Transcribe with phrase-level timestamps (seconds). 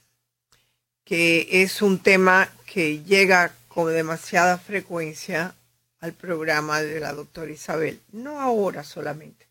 [1.04, 5.56] que es un tema que llega con demasiada frecuencia
[6.00, 9.48] al programa de la doctora Isabel, no ahora solamente,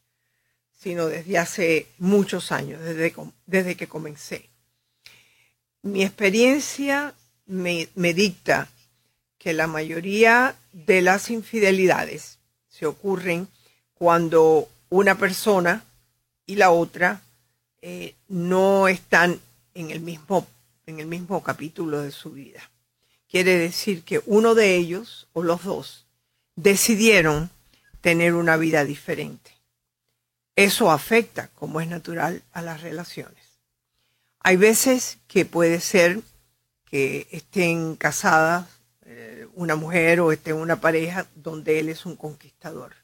[0.78, 3.14] sino desde hace muchos años, desde,
[3.46, 4.50] desde que comencé.
[5.82, 7.14] Mi experiencia
[7.46, 8.68] me, dicta
[9.38, 13.48] que la mayoría de las infidelidades se ocurren
[13.94, 15.84] cuando una persona
[16.46, 17.22] y la otra
[17.82, 19.40] eh, no están
[19.74, 20.46] en el mismo
[20.86, 22.70] en el mismo capítulo de su vida.
[23.28, 26.06] Quiere decir que uno de ellos o los dos
[26.54, 27.50] decidieron
[28.00, 29.50] tener una vida diferente.
[30.54, 33.44] Eso afecta, como es natural, a las relaciones.
[34.40, 36.20] Hay veces que puede ser
[36.90, 38.66] que estén casadas
[39.04, 42.94] eh, una mujer o esté una pareja donde él es un conquistador,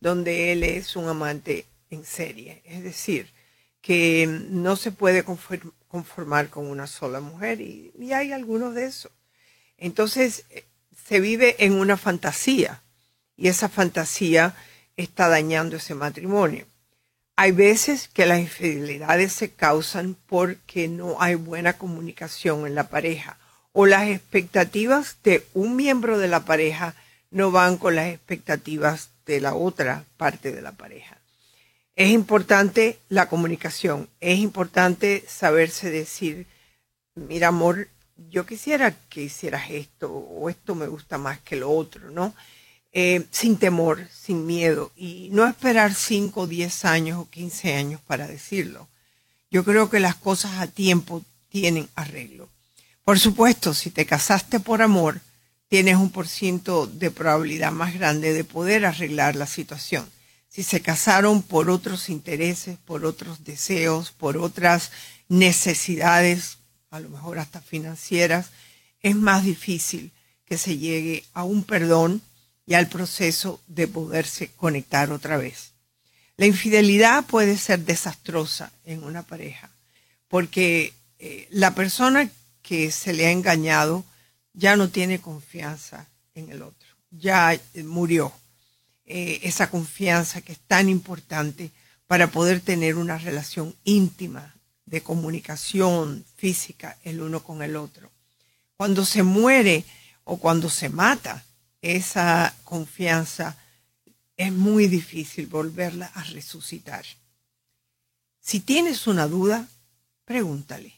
[0.00, 2.62] donde él es un amante en serie.
[2.64, 3.30] Es decir,
[3.80, 5.24] que no se puede
[5.88, 9.12] conformar con una sola mujer y, y hay algunos de esos.
[9.76, 10.64] Entonces eh,
[11.06, 12.82] se vive en una fantasía
[13.36, 14.54] y esa fantasía
[14.96, 16.66] está dañando ese matrimonio.
[17.36, 23.38] Hay veces que las infidelidades se causan porque no hay buena comunicación en la pareja
[23.72, 26.94] o las expectativas de un miembro de la pareja
[27.30, 31.16] no van con las expectativas de la otra parte de la pareja.
[31.96, 36.46] Es importante la comunicación, es importante saberse decir,
[37.14, 37.88] mira amor,
[38.30, 42.34] yo quisiera que hicieras esto o esto me gusta más que lo otro, ¿no?
[42.94, 48.26] Eh, sin temor, sin miedo y no esperar 5, 10 años o 15 años para
[48.26, 48.86] decirlo.
[49.50, 52.50] Yo creo que las cosas a tiempo tienen arreglo.
[53.02, 55.20] Por supuesto, si te casaste por amor,
[55.68, 60.06] tienes un por ciento de probabilidad más grande de poder arreglar la situación.
[60.50, 64.90] Si se casaron por otros intereses, por otros deseos, por otras
[65.30, 66.58] necesidades,
[66.90, 68.50] a lo mejor hasta financieras,
[69.00, 70.12] es más difícil
[70.44, 72.20] que se llegue a un perdón
[72.66, 75.72] y al proceso de poderse conectar otra vez.
[76.36, 79.70] La infidelidad puede ser desastrosa en una pareja
[80.32, 82.30] porque eh, la persona
[82.62, 84.02] que se le ha engañado
[84.54, 88.32] ya no tiene confianza en el otro, ya eh, murió
[89.04, 91.70] eh, esa confianza que es tan importante
[92.06, 94.54] para poder tener una relación íntima
[94.86, 98.10] de comunicación física el uno con el otro.
[98.78, 99.84] Cuando se muere
[100.24, 101.44] o cuando se mata,
[101.82, 103.56] esa confianza
[104.36, 107.04] es muy difícil volverla a resucitar.
[108.40, 109.68] Si tienes una duda,
[110.24, 110.94] pregúntale.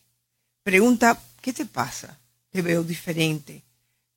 [0.62, 2.18] Pregunta, ¿qué te pasa?
[2.50, 3.62] Te veo diferente.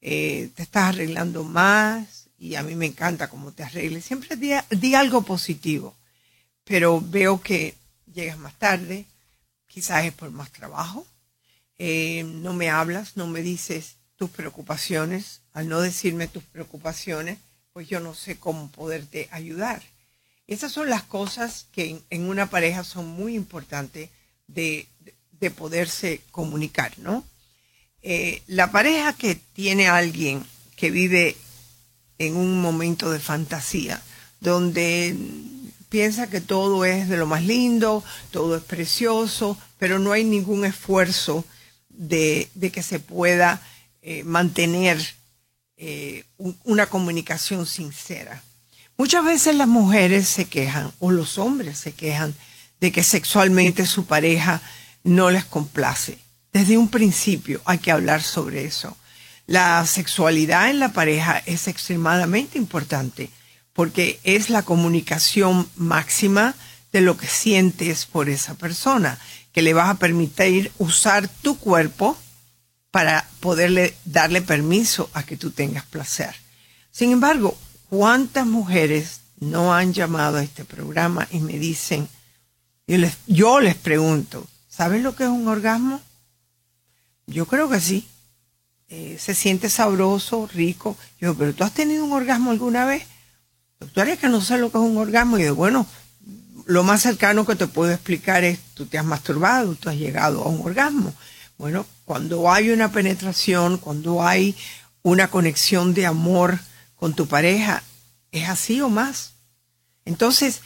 [0.01, 4.05] Eh, te estás arreglando más y a mí me encanta cómo te arregles.
[4.05, 5.95] Siempre di, algo positivo,
[6.63, 7.75] pero veo que
[8.13, 9.05] llegas más tarde,
[9.67, 11.05] quizás es por más trabajo.
[11.77, 17.39] Eh, no me hablas, no me dices tus preocupaciones, al no decirme tus preocupaciones,
[17.73, 19.81] pues yo no sé cómo poderte ayudar.
[20.45, 24.11] Esas son las cosas que en, una pareja son muy importantes
[24.45, 24.87] de,
[25.55, 27.25] poderse comunicar, ¿no?
[28.03, 30.45] Eh, la pareja que tiene alguien
[30.75, 31.35] que vive
[32.19, 33.99] en un momento de fantasía,
[34.39, 35.15] donde
[35.89, 40.65] piensa que todo es de lo más lindo, todo es precioso, pero no hay ningún
[40.65, 41.43] esfuerzo
[41.89, 43.59] de, de que se pueda
[44.03, 45.16] eh, mantener
[45.77, 46.25] eh,
[46.63, 48.41] una comunicación sincera.
[48.97, 52.33] Muchas veces las mujeres se quejan o los hombres se quejan
[52.79, 54.61] de que sexualmente su pareja
[55.03, 56.17] no les complace.
[56.51, 58.97] Desde un principio hay que hablar sobre eso.
[59.45, 63.29] La sexualidad en la pareja es extremadamente importante
[63.73, 66.55] porque es la comunicación máxima
[66.91, 69.19] de lo que sientes por esa persona,
[69.53, 72.17] que le vas a permitir usar tu cuerpo
[72.97, 76.33] para poderle darle permiso a que tú tengas placer.
[76.89, 77.55] Sin embargo,
[77.91, 82.09] ¿cuántas mujeres no han llamado a este programa y me dicen,
[82.87, 86.01] yo les, yo les pregunto, ¿sabes lo que es un orgasmo?
[87.27, 88.07] Yo creo que sí.
[88.89, 90.97] Eh, se siente sabroso, rico.
[91.21, 93.03] Yo, pero tú has tenido un orgasmo alguna vez?
[93.79, 95.37] Doctora, es que no sé lo que es un orgasmo.
[95.37, 95.85] Y yo, bueno,
[96.65, 100.41] lo más cercano que te puedo explicar es, tú te has masturbado, tú has llegado
[100.41, 101.13] a un orgasmo.
[101.59, 104.55] Bueno, cuando hay una penetración, cuando hay
[105.01, 106.57] una conexión de amor
[106.95, 107.83] con tu pareja,
[108.31, 109.33] es así o más.
[110.05, 110.61] Entonces,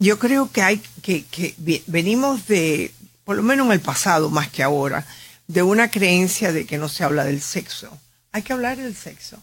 [0.00, 1.54] yo creo que hay que, que
[1.86, 2.92] venimos de,
[3.22, 5.06] por lo menos en el pasado más que ahora,
[5.46, 7.96] de una creencia de que no se habla del sexo.
[8.32, 9.40] Hay que hablar del sexo.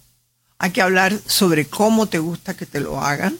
[0.58, 3.40] Hay que hablar sobre cómo te gusta que te lo hagan.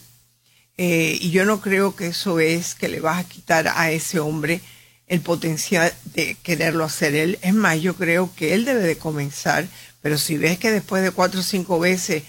[0.78, 4.22] Eh, y yo no creo que eso es que le vas a quitar a ese
[4.22, 4.62] hombre
[5.10, 7.38] el potencial de quererlo hacer él.
[7.42, 9.68] Es más, yo creo que él debe de comenzar,
[10.02, 12.24] pero si ves que después de cuatro o cinco veces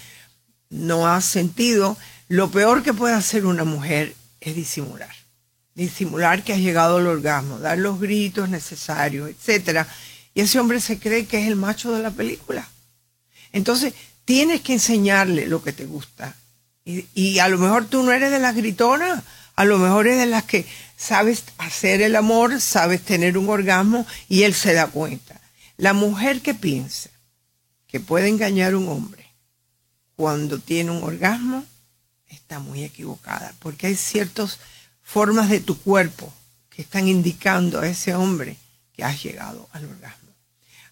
[0.69, 1.97] no has sentido,
[2.27, 5.15] lo peor que puede hacer una mujer es disimular.
[5.75, 9.87] Disimular que has llegado al orgasmo, dar los gritos necesarios, etcétera.
[10.33, 12.67] Y ese hombre se cree que es el macho de la película.
[13.51, 13.93] Entonces,
[14.25, 16.35] tienes que enseñarle lo que te gusta.
[16.83, 19.23] Y, a lo mejor tú no eres de las gritonas,
[19.55, 20.65] a lo mejor eres de las que
[21.01, 25.41] sabes hacer el amor, sabes tener un orgasmo y él se da cuenta.
[25.77, 27.09] La mujer que piensa
[27.87, 29.25] que puede engañar a un hombre
[30.15, 31.65] cuando tiene un orgasmo
[32.29, 34.59] está muy equivocada, porque hay ciertas
[35.01, 36.31] formas de tu cuerpo
[36.69, 38.57] que están indicando a ese hombre
[38.93, 40.29] que has llegado al orgasmo.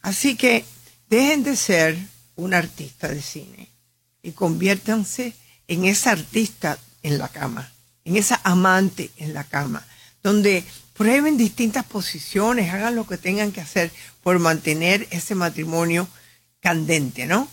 [0.01, 0.65] Así que
[1.07, 1.95] dejen de ser
[2.35, 3.69] un artista de cine
[4.23, 5.35] y conviértanse
[5.67, 7.71] en esa artista en la cama,
[8.05, 9.85] en esa amante en la cama,
[10.23, 10.63] donde
[10.93, 16.07] prueben distintas posiciones, hagan lo que tengan que hacer por mantener ese matrimonio
[16.59, 17.47] candente, ¿no?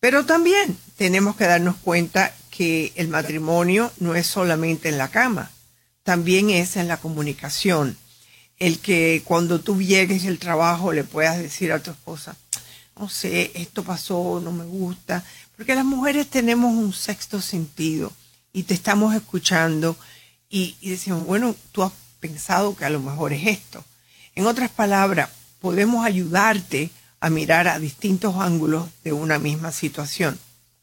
[0.00, 5.50] Pero también tenemos que darnos cuenta que el matrimonio no es solamente en la cama,
[6.02, 7.96] también es en la comunicación.
[8.58, 12.36] El que cuando tú llegues el trabajo le puedas decir a tu esposa,
[12.98, 15.24] no sé, esto pasó, no me gusta,
[15.56, 18.12] porque las mujeres tenemos un sexto sentido
[18.52, 19.96] y te estamos escuchando
[20.56, 21.90] y, decimos, bueno, tú has
[22.20, 23.84] pensado que a lo mejor es esto.
[24.36, 25.28] En otras palabras,
[25.60, 30.38] podemos ayudarte a mirar a distintos ángulos de una misma situación,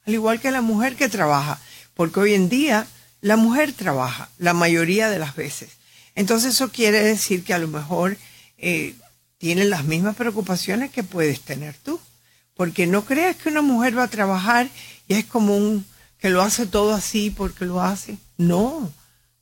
[0.06, 1.58] al igual que la mujer que trabaja,
[1.94, 2.86] porque hoy en día
[3.22, 5.70] la mujer trabaja la mayoría de las veces.
[6.16, 8.18] Entonces eso quiere decir que a lo mejor
[8.58, 8.96] eh,
[9.40, 11.98] las mismas preocupaciones que puedes tener tú.
[12.56, 14.70] Porque no creas que una mujer va a trabajar
[15.08, 15.86] y es como un
[16.20, 18.18] que lo hace todo así porque lo hace.
[18.38, 18.92] No,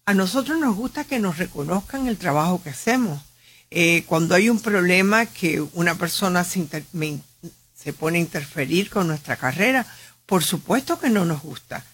[0.09, 3.21] a nosotros nos gusta que nos reconozcan el trabajo que hacemos.
[3.69, 6.67] Eh, cuando hay un problema que una persona se,
[7.75, 9.85] se pone a interferir con nuestra carrera,
[10.25, 11.85] por supuesto que no nos gusta.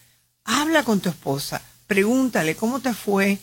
[0.45, 3.37] Habla con tu esposa, pregúntale cómo te fue,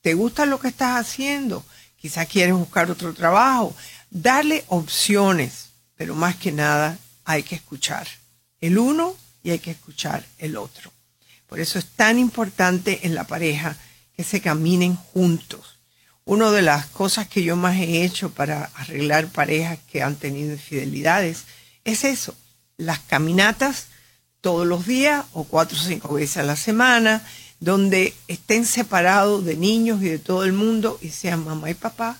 [0.00, 1.62] te gusta lo que estás haciendo,
[2.00, 3.76] quizás quieres buscar otro trabajo,
[4.08, 8.08] darle opciones, pero más que nada hay que escuchar
[8.62, 10.90] el uno y hay que escuchar el otro.
[11.46, 13.76] Por eso es tan importante en la pareja
[14.16, 15.78] que se caminen juntos.
[16.24, 20.52] Una de las cosas que yo más he hecho para arreglar parejas que han tenido
[20.52, 21.44] infidelidades
[21.84, 22.34] es eso,
[22.78, 23.88] las caminatas
[24.40, 27.22] todos los días o cuatro o cinco veces a la semana,
[27.60, 32.18] donde estén separados de niños y de todo el mundo y sean mamá y papá,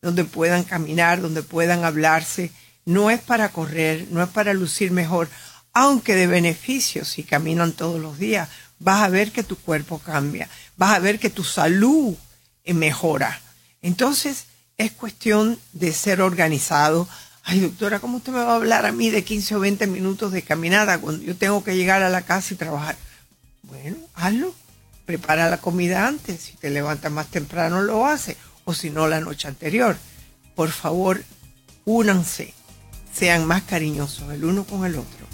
[0.00, 2.50] donde puedan caminar, donde puedan hablarse.
[2.84, 5.28] No es para correr, no es para lucir mejor,
[5.74, 8.48] aunque de beneficio si caminan todos los días.
[8.78, 12.16] Vas a ver que tu cuerpo cambia, vas a ver que tu salud
[12.64, 13.40] mejora.
[13.82, 14.46] Entonces,
[14.78, 17.08] es cuestión de ser organizado.
[17.42, 20.32] Ay, doctora, ¿cómo usted me va a hablar a mí de 15 o 20 minutos
[20.32, 22.96] de caminada cuando yo tengo que llegar a la casa y trabajar?
[23.62, 24.54] Bueno, hazlo.
[25.04, 26.40] Prepara la comida antes.
[26.40, 29.96] Si te levantas más temprano, lo hace o si no la noche anterior.
[30.54, 31.24] Por favor,
[31.86, 32.52] únanse,
[33.12, 35.26] sean más cariñosos el uno con el otro.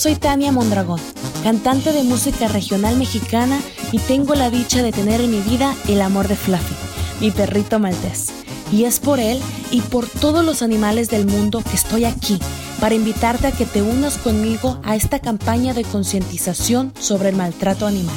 [0.00, 0.98] Soy Tania Mondragón,
[1.42, 3.60] cantante de música regional mexicana
[3.92, 6.74] y tengo la dicha de tener en mi vida el amor de Fluffy,
[7.20, 8.28] mi perrito maltés.
[8.72, 9.38] Y es por él
[9.70, 12.38] y por todos los animales del mundo que estoy aquí
[12.80, 17.86] para invitarte a que te unas conmigo a esta campaña de concientización sobre el maltrato
[17.86, 18.16] animal.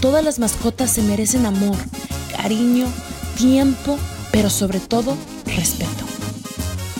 [0.00, 1.78] Todas las mascotas se merecen amor,
[2.36, 2.86] cariño,
[3.36, 3.98] tiempo,
[4.30, 5.16] pero sobre todo
[5.46, 6.04] respeto.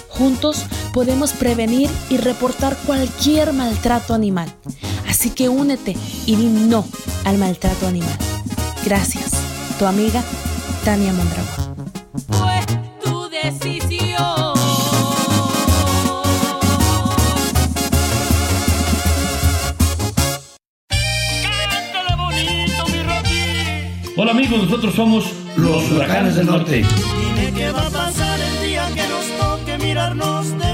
[0.08, 4.52] Juntos podemos prevenir y reportar cualquier maltrato animal.
[5.08, 5.96] Así que únete
[6.26, 6.84] y di no
[7.24, 8.16] al maltrato animal.
[8.84, 9.32] Gracias.
[9.78, 10.22] Tu amiga
[10.84, 11.92] Tania Mondragón.
[12.28, 12.60] Fue
[13.02, 14.54] tu decisión.
[21.42, 24.14] Cántale bonito, mi Rocky.
[24.16, 25.24] Hola amigos, nosotros somos
[25.56, 26.84] los huracanes del norte.
[26.84, 30.71] Dime qué va a pasar el día que nos toque mirarnos de.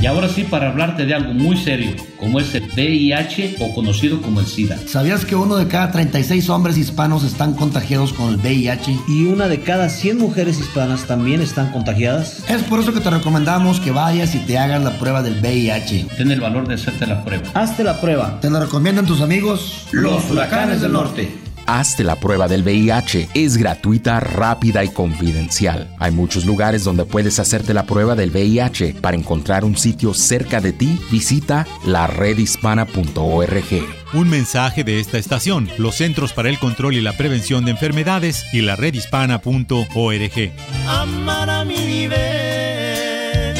[0.00, 4.22] Y ahora sí para hablarte de algo muy serio, como es el VIH o conocido
[4.22, 4.78] como el SIDA.
[4.86, 8.98] ¿Sabías que uno de cada 36 hombres hispanos están contagiados con el VIH?
[9.08, 12.44] y una de cada 100 mujeres hispanas también están contagiadas.
[12.48, 16.06] Es por eso que te recomendamos que vayas y te hagas la prueba del VIH.
[16.16, 17.48] Ten el valor de hacerte la prueba.
[17.54, 18.38] Hazte la prueba.
[18.40, 19.86] ¿Te lo recomiendan tus amigos?
[19.92, 21.47] Los huracanes del norte.
[21.68, 23.28] Hazte la prueba del VIH.
[23.34, 25.94] Es gratuita, rápida y confidencial.
[25.98, 28.94] Hay muchos lugares donde puedes hacerte la prueba del VIH.
[29.02, 33.86] Para encontrar un sitio cerca de ti, visita laredhispana.org.
[34.14, 38.46] Un mensaje de esta estación, los Centros para el Control y la Prevención de Enfermedades
[38.54, 40.52] y la redhispana.org.
[40.88, 43.58] Amar a mi nivel.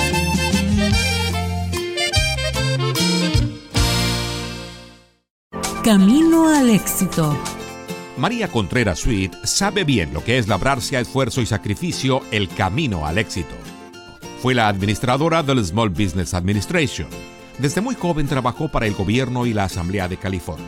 [5.85, 7.37] Camino al éxito.
[8.19, 13.07] María Contreras Sweet sabe bien lo que es labrarse a esfuerzo y sacrificio el camino
[13.07, 13.55] al éxito.
[14.43, 17.07] Fue la administradora del Small Business Administration.
[17.59, 20.67] Desde muy joven trabajó para el gobierno y la Asamblea de California.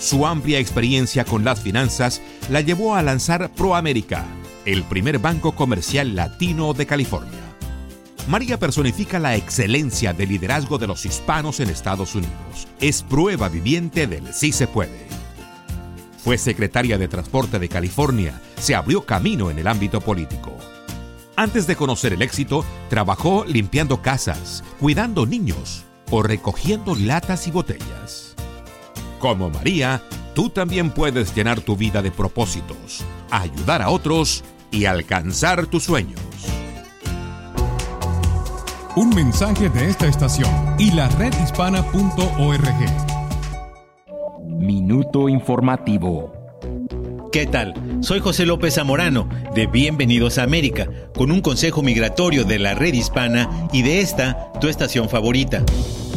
[0.00, 4.24] Su amplia experiencia con las finanzas la llevó a lanzar ProAmerica,
[4.64, 7.38] el primer banco comercial latino de California.
[8.28, 12.66] María personifica la excelencia del liderazgo de los hispanos en Estados Unidos.
[12.80, 15.11] Es prueba viviente del sí se puede.
[16.22, 20.56] Fue secretaria de Transporte de California, se abrió camino en el ámbito político.
[21.34, 28.36] Antes de conocer el éxito, trabajó limpiando casas, cuidando niños o recogiendo latas y botellas.
[29.18, 30.00] Como María,
[30.34, 36.20] tú también puedes llenar tu vida de propósitos, ayudar a otros y alcanzar tus sueños.
[38.94, 43.11] Un mensaje de esta estación y la redhispana.org.
[44.62, 46.32] Minuto informativo.
[47.32, 47.74] ¿Qué tal?
[48.00, 52.94] Soy José López Zamorano, de Bienvenidos a América, con un consejo migratorio de la red
[52.94, 55.64] hispana y de esta, tu estación favorita.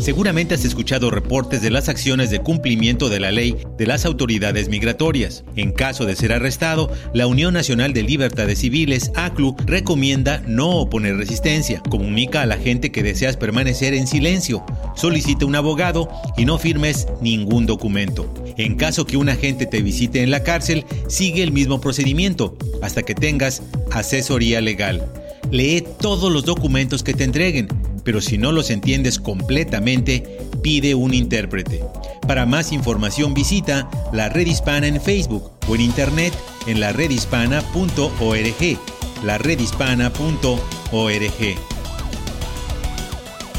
[0.05, 4.69] Seguramente has escuchado reportes de las acciones de cumplimiento de la ley de las autoridades
[4.69, 5.43] migratorias.
[5.55, 11.17] En caso de ser arrestado, la Unión Nacional de Libertades Civiles, ACLU, recomienda no oponer
[11.17, 11.81] resistencia.
[11.89, 14.63] Comunica a la gente que deseas permanecer en silencio.
[14.95, 16.07] Solicita un abogado
[16.37, 18.31] y no firmes ningún documento.
[18.57, 23.01] En caso que un agente te visite en la cárcel, sigue el mismo procedimiento hasta
[23.01, 25.11] que tengas asesoría legal.
[25.49, 27.67] Lee todos los documentos que te entreguen,
[28.05, 31.83] pero si no los entiendes completamente, pide un intérprete.
[32.25, 36.33] Para más información visita la Red Hispana en Facebook o en internet
[36.67, 38.79] en la redhispana.org.
[39.23, 40.59] La redhispana.org.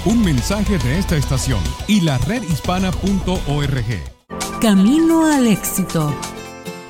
[0.05, 3.85] Un mensaje de esta estación y la redhispana.org.
[4.61, 6.15] Camino al éxito.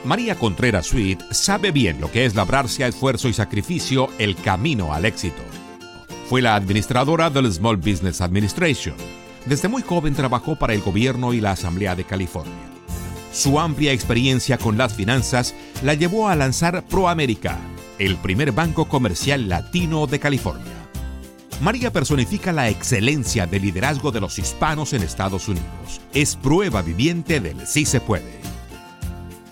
[0.05, 4.93] María Contreras Sweet sabe bien lo que es labrarse a esfuerzo y sacrificio el camino
[4.93, 5.46] al éxito.
[6.28, 8.97] Fue la administradora del Small Business Administration.
[9.45, 12.52] Desde muy joven trabajó para el gobierno y la Asamblea de California.
[13.33, 15.54] Su amplia experiencia con las finanzas
[15.85, 17.59] la llevó a lanzar ProAmerica,
[18.00, 20.73] el primer banco comercial latino de California.
[21.61, 26.00] María personifica la excelencia del liderazgo de los hispanos en Estados Unidos.
[26.12, 28.40] Es prueba viviente del sí se puede.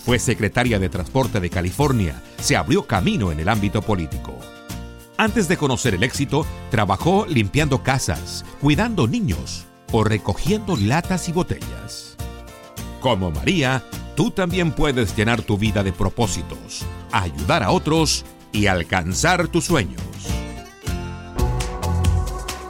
[0.04, 4.36] Fue secretaria de Transporte de California, se abrió camino en el ámbito político.
[5.16, 12.16] Antes de conocer el éxito, trabajó limpiando casas, cuidando niños o recogiendo latas y botellas.
[13.00, 13.84] Como María,
[14.16, 20.02] tú también puedes llenar tu vida de propósitos, ayudar a otros y alcanzar tus sueños.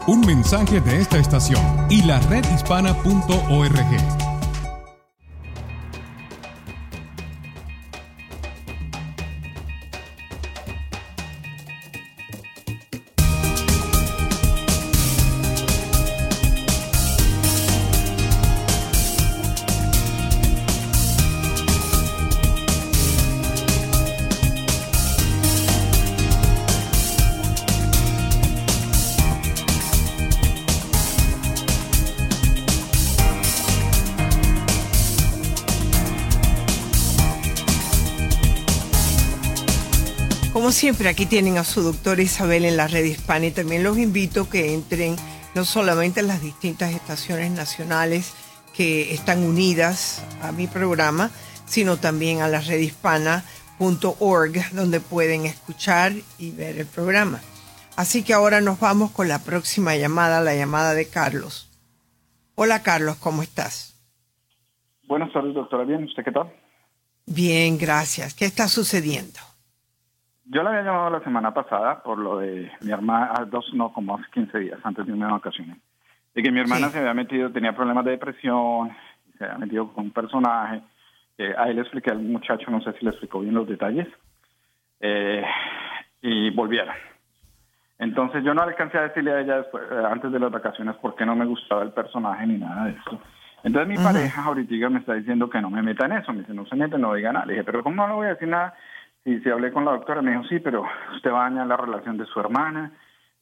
[0.06, 4.24] Un mensaje de esta estación y la redhispana.org.
[40.54, 43.99] Como siempre, aquí tienen a su doctora Isabel en la red hispana y también los
[43.99, 45.16] invito a que entren
[45.56, 48.37] no solamente en las distintas estaciones nacionales
[48.73, 51.32] que están unidas a mi programa,
[51.66, 57.40] sino también a la redhispana.org, donde pueden escuchar y ver el programa.
[57.96, 61.68] Así que ahora nos vamos con la próxima llamada, la llamada de Carlos.
[62.54, 64.00] Hola Carlos, ¿cómo estás?
[65.08, 65.82] Buenas tardes, doctora.
[65.82, 66.54] Bien, ¿usted qué tal?
[67.26, 68.34] Bien, gracias.
[68.34, 69.40] ¿Qué está sucediendo?
[70.46, 74.16] Yo la había llamado la semana pasada por lo de mi hermana, dos, no, como
[74.16, 75.78] hace 15 días, antes de una vacaciones.
[76.34, 78.94] De que mi hermana se había metido, tenía problemas de depresión,
[79.38, 80.82] se había metido con un personaje.
[81.38, 84.08] Eh, ahí le expliqué al muchacho, no sé si le explicó bien los detalles.
[85.00, 85.44] Eh,
[86.20, 86.94] y volvieron.
[87.98, 91.14] Entonces yo no alcancé a decirle a ella después, eh, antes de las vacaciones por
[91.14, 93.20] qué no me gustaba el personaje ni nada de eso.
[93.62, 96.32] Entonces mi pareja ahorita me está diciendo que no me meta en eso.
[96.32, 97.46] Me dice, no se mete, no diga nada.
[97.46, 98.74] Le dije, pero ¿cómo no le voy a decir nada?
[99.25, 101.76] Y si hablé con la doctora, me dijo, sí, pero usted va a dañar la
[101.76, 102.93] relación de su hermana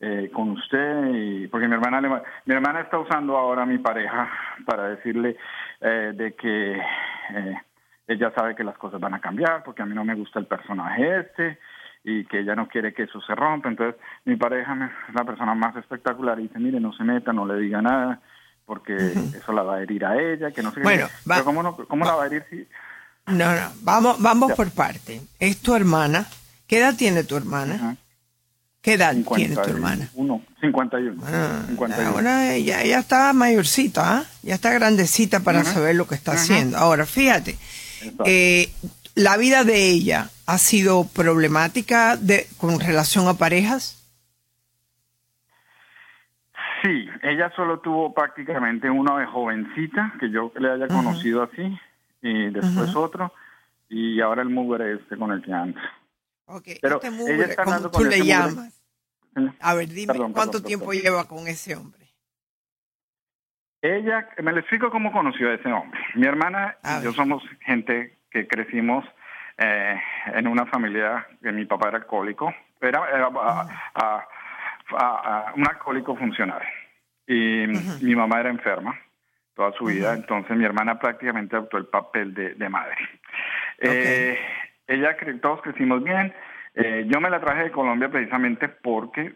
[0.01, 1.07] eh, con usted.
[1.13, 4.31] y Porque mi hermana, le, mi hermana está usando ahora a mi pareja
[4.65, 5.37] para decirle
[5.81, 7.61] eh, de que eh,
[8.07, 10.47] ella sabe que las cosas van a cambiar, porque a mí no me gusta el
[10.47, 11.59] personaje este
[12.05, 13.69] y que ella no quiere que eso se rompa.
[13.69, 17.47] Entonces, mi pareja es la persona más espectacular y dice, mire, no se meta, no
[17.47, 18.21] le diga nada,
[18.67, 21.13] porque eso la va a herir a ella, que no sé Bueno, qué.
[21.29, 22.67] Pero ¿cómo, no, ¿cómo la va a herir si...?
[23.27, 25.21] No, no, vamos, vamos por parte.
[25.39, 26.27] Es tu hermana.
[26.67, 27.97] ¿Qué edad tiene tu hermana?
[28.81, 30.09] ¿Qué edad tiene tu hermana?
[30.61, 31.23] 51.
[31.25, 32.09] Ah, 51.
[32.09, 34.25] Ahora ella, ella está mayorcita, ¿ah?
[34.43, 35.75] ya está grandecita para Ajá.
[35.75, 36.41] saber lo que está Ajá.
[36.41, 36.79] haciendo.
[36.79, 37.57] Ahora, fíjate,
[38.25, 38.73] eh,
[39.15, 43.99] la vida de ella ha sido problemática de, con relación a parejas.
[46.83, 51.79] Sí, ella solo tuvo prácticamente uno de jovencita, que yo le haya conocido así,
[52.23, 53.33] y después otro,
[53.89, 55.81] y ahora el mugre este con el que anda.
[56.81, 58.29] Pero este ella está como andando tú con le mugre.
[58.33, 58.83] llamas.
[59.61, 62.01] A ver, dime, Perdón, ¿cuánto perdón, tiempo lleva con ese hombre?
[63.81, 65.99] Ella, me le explico cómo conoció a ese hombre.
[66.15, 69.05] Mi hermana y yo somos gente que crecimos
[69.59, 74.27] eh, en una familia que mi papá era alcohólico, era, era a- a-
[74.97, 76.63] a- a un alcohólico funcional.
[77.27, 77.67] Y
[78.03, 78.99] mi mamá era enferma
[79.55, 82.97] toda su vida, entonces mi hermana prácticamente adoptó el papel de, de madre.
[83.79, 84.39] Eh,
[84.87, 86.33] ella, cre- todos crecimos bien.
[86.75, 89.35] Eh, yo me la traje de Colombia precisamente porque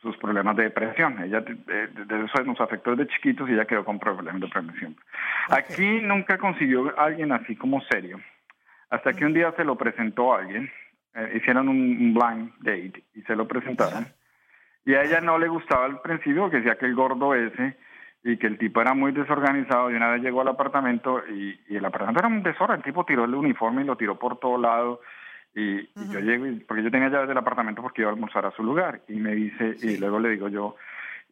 [0.00, 1.22] sus problemas de depresión.
[1.22, 1.54] Ella de,
[1.88, 4.96] de- eso nos afectó desde chiquitos y ella quedó con problemas de depresión.
[5.50, 8.18] Aquí nunca consiguió a alguien así como serio.
[8.88, 10.70] Hasta que un día se lo presentó a alguien,
[11.14, 14.08] eh, hicieron un, un blind date y se lo presentaron.
[14.86, 17.76] Y a ella no le gustaba al principio porque decía que el gordo ese
[18.22, 21.76] y que el tipo era muy desorganizado y una vez llegó al apartamento y, y
[21.76, 24.58] el apartamento era un desorden, el tipo tiró el uniforme y lo tiró por todo
[24.58, 25.00] lado
[25.54, 28.44] y, y yo llego, y- porque yo tenía llaves del apartamento porque iba a almorzar
[28.46, 30.76] a su lugar y me dice, y luego le digo yo,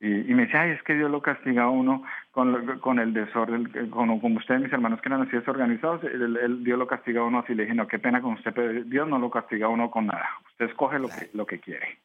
[0.00, 2.98] y, y me dice, ay, es que Dios lo castiga a uno con, lo- con
[3.00, 6.78] el desorden, eh, con, como ustedes, mis hermanos que eran así desorganizados, el, el- Dios
[6.78, 7.52] lo castiga a uno así.
[7.54, 10.06] Le dije, no, qué pena con usted, pero Dios no lo castiga a uno con
[10.06, 10.28] nada.
[10.52, 11.98] Usted escoge lo, que, lo que quiere.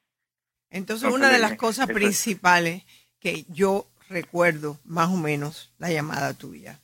[0.71, 1.95] Entonces, Entonces, una de las cosas es.
[1.95, 2.83] principales
[3.19, 6.79] que yo recuerdo, más o menos, la llamada tuya.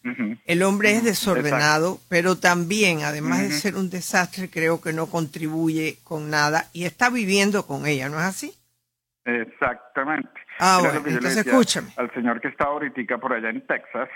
[0.46, 6.00] El hombre es desordenado, pero también, además de ser un desastre, creo que no contribuye
[6.04, 8.54] con nada y está viviendo con ella, ¿no es así?
[9.24, 10.30] Exactamente.
[10.60, 11.90] Ah, bueno, entonces escúchame.
[11.96, 14.10] Al señor que está ahorita por allá en Texas,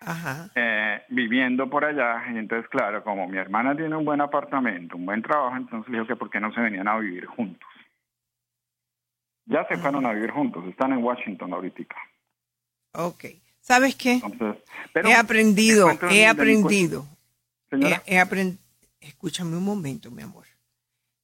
[0.00, 0.50] Ajá.
[0.54, 5.06] eh, viviendo por allá, y entonces, claro, como mi hermana tiene un buen apartamento, un
[5.06, 7.68] buen trabajo, entonces le dijo que por qué no se venían a vivir juntos.
[9.44, 11.94] Ya se fueron a vivir juntos, están en Washington ahorita.
[12.92, 13.24] Ok.
[13.60, 14.14] ¿Sabes qué?
[14.14, 17.06] Entonces, pero he aprendido, he aprendido.
[17.70, 18.02] Señora.
[18.06, 18.58] He,
[19.00, 20.46] Escúchame un momento, mi amor.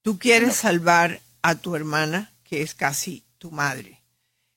[0.02, 4.00] Tú quieres salvar a tu hermana, que es casi tu madre.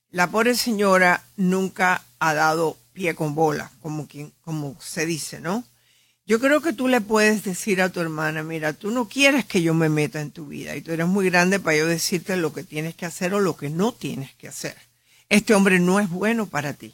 [0.10, 5.64] La pobre señora nunca ha dado pie con bola, como, quien, como se dice, ¿no?
[6.26, 9.62] Yo creo que tú le puedes decir a tu hermana, mira, tú no quieres que
[9.62, 12.54] yo me meta en tu vida y tú eres muy grande para yo decirte lo
[12.54, 14.78] que tienes que hacer o lo que no tienes que hacer.
[15.30, 16.94] Este hombre no es bueno para ti.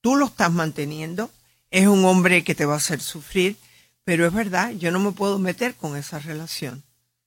[0.00, 1.30] Tú lo estás manteniendo,
[1.70, 3.56] es un hombre que te va a hacer sufrir,
[4.04, 6.82] pero es verdad, yo no me puedo meter con esa relación.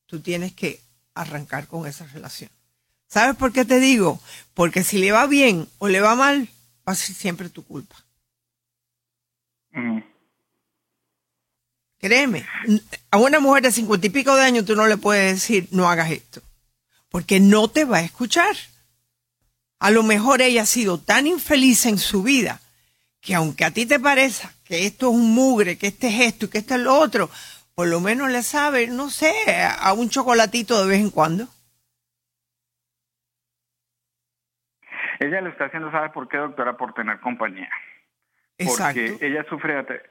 [0.05, 0.81] Tú tienes que
[1.13, 2.49] arrancar con esa relación.
[3.07, 4.19] ¿Sabes por qué te digo?
[4.53, 6.49] Porque si le va bien o le va mal,
[6.87, 7.95] va a ser siempre tu culpa.
[11.99, 12.45] Créeme,
[13.11, 15.89] a una mujer de cincuenta y pico de años tú no le puedes decir no
[15.89, 16.41] hagas esto,
[17.09, 18.55] porque no te va a escuchar.
[19.79, 22.59] A lo mejor ella ha sido tan infeliz en su vida
[23.23, 26.45] que aunque a ti te parezca que esto es un mugre, que este es esto
[26.45, 27.29] y que esto es lo otro,
[27.75, 29.31] por lo menos le sabe, no sé,
[29.79, 31.45] a un chocolatito de vez en cuando.
[35.19, 36.75] Ella lo está haciendo, ¿sabe por qué, doctora?
[36.75, 37.69] Por tener compañía.
[38.57, 40.01] Porque ella sufre de,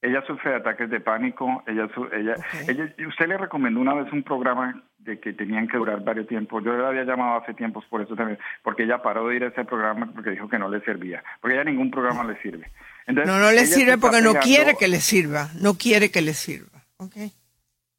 [0.00, 1.62] ella sufre de ataques de pánico.
[1.66, 2.34] Ella, ella,
[2.66, 6.62] ella, usted le recomendó una vez un programa de que tenían que durar varios tiempos.
[6.64, 9.48] Yo le había llamado hace tiempos por eso también, porque ella paró de ir a
[9.48, 12.70] ese programa porque dijo que no le servía, porque ella ningún programa le sirve.
[13.08, 16.84] no, no le sirve porque no quiere que le sirva, no quiere que le sirva.
[16.98, 17.32] Okay.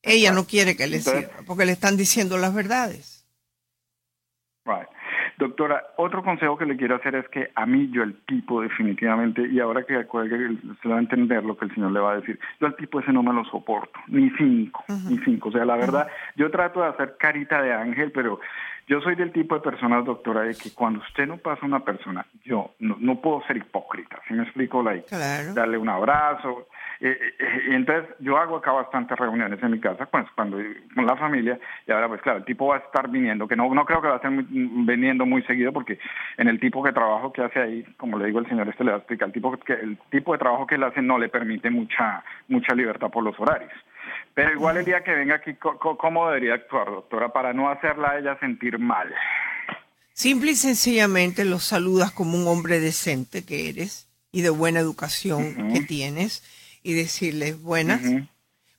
[0.01, 3.12] Ella no quiere que le sirva porque le están diciendo las verdades.
[5.37, 9.47] Doctora, otro consejo que le quiero hacer es que a mí yo el tipo definitivamente,
[9.47, 10.05] y ahora que
[10.81, 12.99] se va a entender lo que el señor le va a decir, yo al tipo
[12.99, 15.49] ese no me lo soporto, ni cinco, ni cinco.
[15.49, 18.39] O sea, la verdad, yo trato de hacer carita de ángel, pero
[18.87, 21.79] yo soy del tipo de personas, doctora, de que cuando usted no pasa a una
[21.79, 24.83] persona, yo no, puedo ser hipócrita, ¿sí me explico?
[24.83, 25.07] Like,
[25.53, 26.67] Darle un abrazo,
[27.05, 30.57] eh, eh, y entonces yo hago acá bastantes reuniones en mi casa pues, cuando
[30.95, 33.73] con la familia y ahora pues claro, el tipo va a estar viniendo, que no,
[33.75, 35.99] no creo que va a estar viniendo muy seguido porque
[36.37, 38.91] en el tipo de trabajo que hace ahí, como le digo el señor este le
[38.91, 41.27] va a explicar, el tipo, que, el tipo de trabajo que él hace no le
[41.27, 43.73] permite mucha, mucha libertad por los horarios.
[44.33, 48.19] Pero igual el día que venga aquí, ¿cómo debería actuar, doctora, para no hacerla a
[48.19, 49.13] ella sentir mal?
[50.13, 55.73] Simple y sencillamente los saludas como un hombre decente que eres y de buena educación
[55.73, 56.43] que tienes
[56.83, 58.01] y decirle buenas,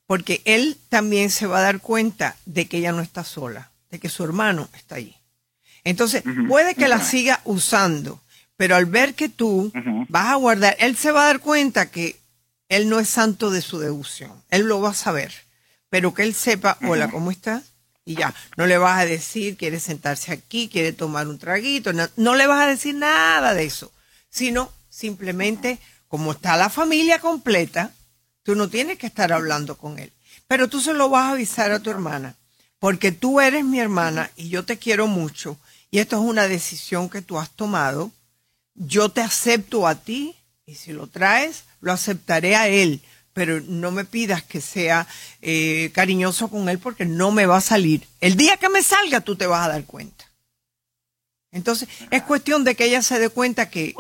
[0.07, 3.99] porque él también se va a dar cuenta de que ella no está sola, de
[3.99, 5.17] que su hermano está allí.
[5.83, 8.21] Entonces, puede que la siga usando,
[8.57, 9.73] pero al ver que tú
[10.09, 12.17] vas a guardar, él se va a dar cuenta que
[12.69, 15.33] él no es santo de su devoción, él lo va a saber,
[15.91, 17.63] pero que él sepa, hola, ¿cómo estás?
[18.07, 22.07] Y ya, no le vas a decir, quiere sentarse aquí, quiere tomar un traguito, no,
[22.17, 23.93] no le vas a decir nada de eso,
[24.29, 25.79] sino simplemente
[26.15, 27.91] como está la familia completa,
[28.45, 30.13] tú no tienes que estar hablando con él.
[30.47, 32.37] Pero tú se lo vas a avisar a tu hermana,
[32.79, 35.59] porque tú eres mi hermana y yo te quiero mucho
[35.91, 38.13] y esto es una decisión que tú has tomado.
[38.77, 43.91] Yo te acepto a ti y si lo traes, lo aceptaré a él, pero no
[43.91, 45.09] me pidas que sea
[45.43, 48.07] eh, cariñoso con él porque no me va a salir.
[48.21, 50.31] El día que me salga, tú te vas a dar cuenta.
[51.51, 53.97] Entonces, es cuestión de que ella se dé cuenta que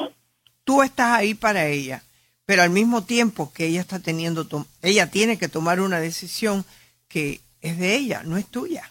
[0.64, 2.02] tú estás ahí para ella,
[2.46, 4.46] pero al mismo tiempo que ella está teniendo,
[4.82, 6.64] ella tiene que tomar una decisión
[7.08, 8.84] que es de ella, no es tuya.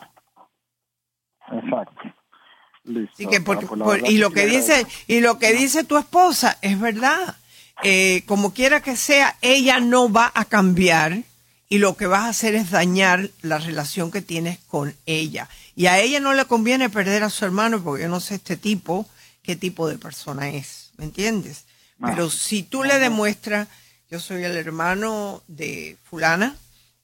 [1.52, 2.02] Exacto.
[4.08, 7.38] y lo que dice y lo que dice tu esposa es verdad.
[7.84, 11.24] Eh, como quiera que sea, ella no va a cambiar
[11.70, 15.50] y lo que vas a hacer es dañar la relación que tienes con ella.
[15.76, 18.58] Y a ella no le conviene perder a su hermano porque yo no sé este
[18.58, 19.08] tipo
[19.42, 20.83] qué tipo de persona es.
[20.98, 21.66] ¿Me entiendes?
[22.00, 23.68] Pero si tú le demuestras,
[24.10, 26.56] yo soy el hermano de fulana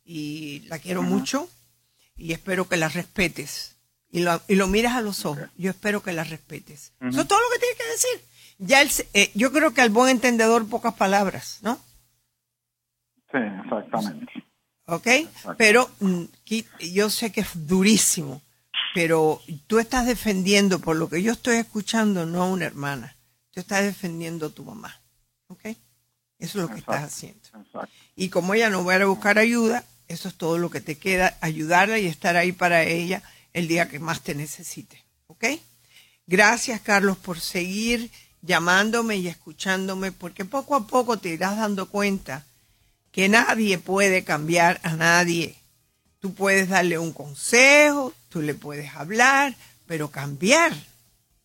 [0.04, 1.50] y la quiero mucho
[2.18, 3.78] y espero que la respetes
[4.12, 6.94] y lo, y lo miras a los ojos, yo espero que la respetes.
[7.00, 8.30] Eso es todo lo que tienes que decir.
[8.58, 11.80] Ya eh, yo creo que al buen entendedor pocas palabras, ¿no?
[13.32, 14.32] Sí, exactamente.
[14.86, 15.08] ¿Ok?
[15.58, 16.24] Pero mm,
[16.92, 18.42] yo sé que es durísimo,
[18.96, 23.16] pero tú estás defendiendo, por lo que yo estoy escuchando, no a una hermana
[23.52, 25.00] tú estás defendiendo a tu mamá.
[25.48, 25.66] ¿Ok?
[25.66, 25.78] Eso
[26.40, 27.42] es lo que estás haciendo.
[28.16, 31.38] Y como ella no va a buscar ayuda, eso es todo lo que te queda,
[31.42, 33.22] ayudarla y estar ahí para ella
[33.54, 35.04] el día que más te necesite.
[35.28, 35.46] ¿Ok?
[36.28, 38.10] Gracias, Carlos, por seguir
[38.42, 42.46] llamándome y escuchándome, porque poco a poco te irás dando cuenta
[43.12, 45.58] que nadie puede cambiar a nadie.
[46.20, 50.74] Tú puedes darle un consejo, tú le puedes hablar, pero cambiar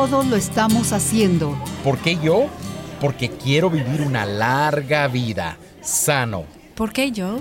[0.10, 1.58] Lo estamos haciendo.
[1.84, 2.48] ¿Por qué yo?
[3.02, 6.46] Porque quiero vivir una larga vida, sano.
[6.76, 7.40] ¿Por qué yo?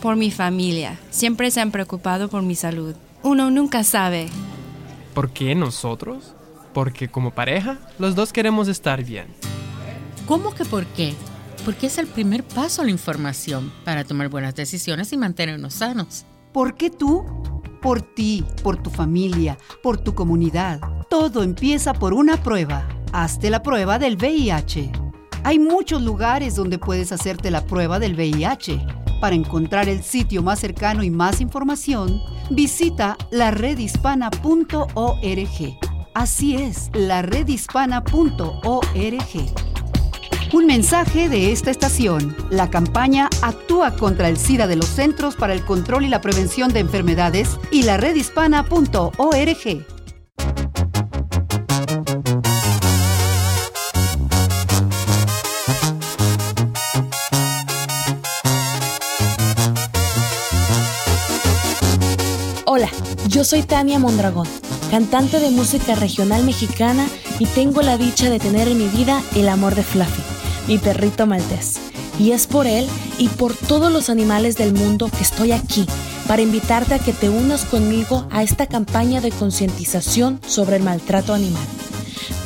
[0.00, 0.98] Por mi familia.
[1.10, 2.94] Siempre se han preocupado por mi salud.
[3.22, 4.28] Uno nunca sabe.
[5.14, 6.32] ¿Por qué nosotros?
[6.72, 9.26] Porque como pareja, los dos queremos estar bien.
[10.26, 11.14] ¿Cómo que por qué?
[11.64, 16.24] Porque es el primer paso a la información para tomar buenas decisiones y mantenernos sanos.
[16.52, 17.24] ¿Por qué tú?
[17.86, 20.80] Por ti, por tu familia, por tu comunidad.
[21.08, 22.88] Todo empieza por una prueba.
[23.12, 24.90] Hazte la prueba del VIH.
[25.44, 28.84] Hay muchos lugares donde puedes hacerte la prueba del VIH.
[29.20, 32.20] Para encontrar el sitio más cercano y más información,
[32.50, 35.78] visita laredhispana.org.
[36.12, 39.85] Así es, laredhispana.org.
[40.52, 42.36] Un mensaje de esta estación.
[42.50, 46.72] La campaña Actúa contra el SIDA de los Centros para el Control y la Prevención
[46.72, 49.86] de Enfermedades y la redhispana.org.
[62.68, 62.90] Hola,
[63.28, 64.46] yo soy Tania Mondragón,
[64.90, 67.06] cantante de música regional mexicana
[67.38, 70.22] y tengo la dicha de tener en mi vida el amor de Fluffy,
[70.66, 71.74] mi perrito maltés.
[72.18, 72.86] Y es por él
[73.18, 75.86] y por todos los animales del mundo que estoy aquí
[76.26, 81.34] para invitarte a que te unas conmigo a esta campaña de concientización sobre el maltrato
[81.34, 81.62] animal.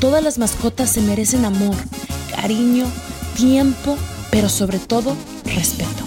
[0.01, 1.77] Todas las mascotas se merecen amor,
[2.35, 2.87] cariño,
[3.37, 3.97] tiempo,
[4.31, 6.05] pero sobre todo respeto.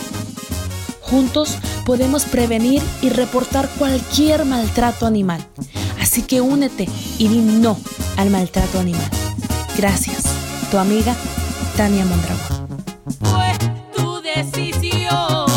[1.01, 5.45] Juntos podemos prevenir y reportar cualquier maltrato animal.
[6.01, 7.77] Así que únete y di no
[8.17, 9.09] al maltrato animal.
[9.77, 10.23] Gracias.
[10.71, 11.15] Tu amiga
[11.75, 12.67] Tania Mondragón.
[13.21, 13.51] Fue
[13.95, 15.47] tu decisión.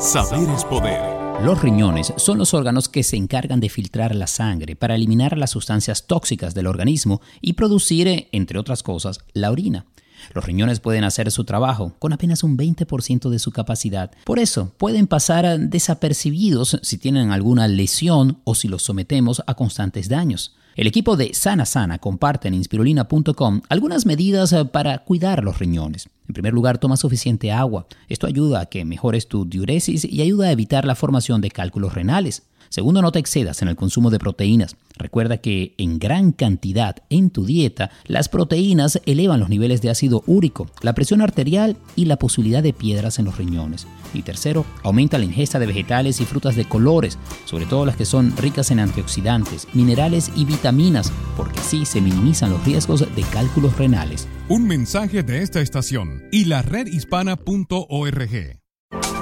[0.00, 1.00] Saber es poder.
[1.42, 5.50] Los riñones son los órganos que se encargan de filtrar la sangre para eliminar las
[5.50, 9.86] sustancias tóxicas del organismo y producir, eh, entre otras cosas, la orina.
[10.34, 14.10] Los riñones pueden hacer su trabajo con apenas un 20% de su capacidad.
[14.24, 20.08] Por eso, pueden pasar desapercibidos si tienen alguna lesión o si los sometemos a constantes
[20.08, 20.54] daños.
[20.74, 26.08] El equipo de Sana Sana comparte en inspirulina.com algunas medidas para cuidar los riñones.
[26.28, 27.86] En primer lugar, toma suficiente agua.
[28.08, 31.94] Esto ayuda a que mejores tu diuresis y ayuda a evitar la formación de cálculos
[31.94, 32.44] renales.
[32.72, 34.76] Segundo, no te excedas en el consumo de proteínas.
[34.96, 40.24] Recuerda que en gran cantidad en tu dieta, las proteínas elevan los niveles de ácido
[40.26, 43.86] úrico, la presión arterial y la posibilidad de piedras en los riñones.
[44.14, 48.06] Y tercero, aumenta la ingesta de vegetales y frutas de colores, sobre todo las que
[48.06, 53.76] son ricas en antioxidantes, minerales y vitaminas, porque así se minimizan los riesgos de cálculos
[53.76, 54.26] renales.
[54.48, 58.62] Un mensaje de esta estación y la redhispana.org.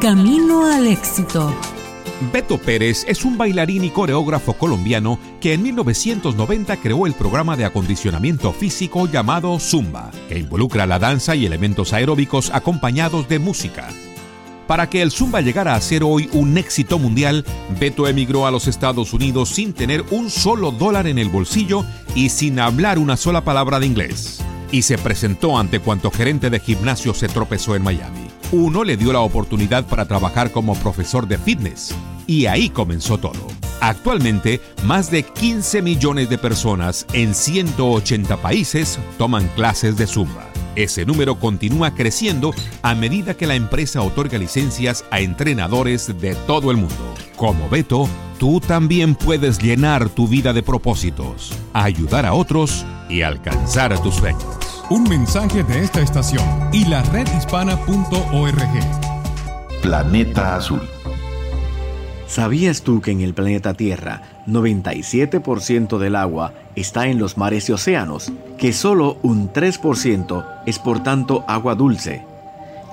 [0.00, 1.52] Camino al éxito.
[2.20, 7.64] Beto Pérez es un bailarín y coreógrafo colombiano que en 1990 creó el programa de
[7.64, 13.88] acondicionamiento físico llamado Zumba, que involucra la danza y elementos aeróbicos acompañados de música.
[14.66, 17.44] Para que el Zumba llegara a ser hoy un éxito mundial,
[17.80, 22.28] Beto emigró a los Estados Unidos sin tener un solo dólar en el bolsillo y
[22.28, 24.44] sin hablar una sola palabra de inglés.
[24.70, 28.29] Y se presentó ante cuanto gerente de gimnasio se tropezó en Miami.
[28.52, 31.94] Uno le dio la oportunidad para trabajar como profesor de fitness.
[32.26, 33.46] Y ahí comenzó todo.
[33.80, 40.48] Actualmente, más de 15 millones de personas en 180 países toman clases de Zumba.
[40.74, 46.72] Ese número continúa creciendo a medida que la empresa otorga licencias a entrenadores de todo
[46.72, 47.14] el mundo.
[47.36, 48.08] Como Beto,
[48.38, 54.69] tú también puedes llenar tu vida de propósitos, ayudar a otros y alcanzar tus sueños.
[54.90, 58.58] Un mensaje de esta estación y la redhispana.org.
[59.82, 60.82] Planeta Azul.
[62.26, 67.72] ¿Sabías tú que en el planeta Tierra 97% del agua está en los mares y
[67.72, 68.32] océanos?
[68.58, 72.24] Que solo un 3% es por tanto agua dulce.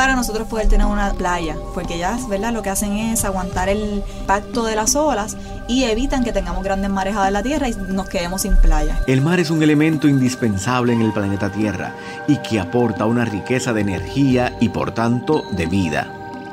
[0.00, 2.54] para nosotros poder tener una playa, porque ya, ¿verdad?
[2.54, 5.36] Lo que hacen es aguantar el impacto de las olas
[5.68, 8.98] y evitan que tengamos grandes marejadas en la tierra y nos quedemos sin playa.
[9.06, 11.92] El mar es un elemento indispensable en el planeta Tierra
[12.26, 16.10] y que aporta una riqueza de energía y por tanto de vida.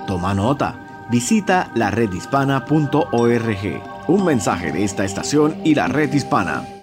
[0.07, 0.75] Toma nota.
[1.09, 3.81] Visita la redhispana.org.
[4.07, 6.76] Un mensaje de esta estación y la red hispana.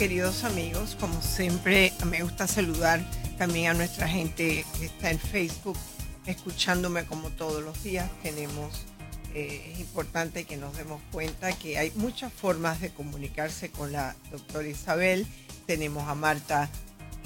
[0.00, 3.04] Queridos amigos, como siempre me gusta saludar
[3.36, 5.76] también a nuestra gente que está en Facebook
[6.24, 8.86] escuchándome como todos los días, tenemos,
[9.34, 14.16] eh, es importante que nos demos cuenta que hay muchas formas de comunicarse con la
[14.30, 15.26] doctora Isabel.
[15.66, 16.70] Tenemos a Marta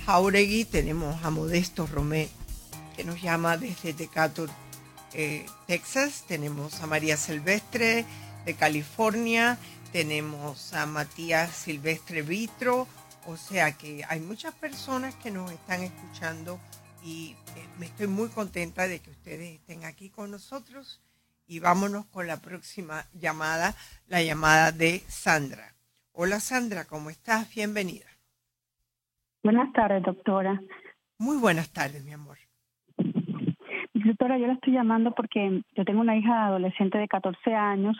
[0.04, 2.28] Jauregui, tenemos a Modesto Romé,
[2.96, 4.50] que nos llama desde Decatur,
[5.12, 6.24] eh, Texas.
[6.26, 8.04] Tenemos a María Silvestre
[8.44, 9.58] de California.
[9.94, 12.88] Tenemos a Matías Silvestre Vitro.
[13.28, 16.58] O sea que hay muchas personas que nos están escuchando
[17.04, 21.00] y eh, me estoy muy contenta de que ustedes estén aquí con nosotros.
[21.46, 23.76] Y vámonos con la próxima llamada,
[24.08, 25.76] la llamada de Sandra.
[26.10, 27.54] Hola Sandra, ¿cómo estás?
[27.54, 28.06] Bienvenida.
[29.44, 30.60] Buenas tardes, doctora.
[31.18, 32.38] Muy buenas tardes, mi amor.
[33.94, 37.96] Doctora, yo la estoy llamando porque yo tengo una hija adolescente de 14 años.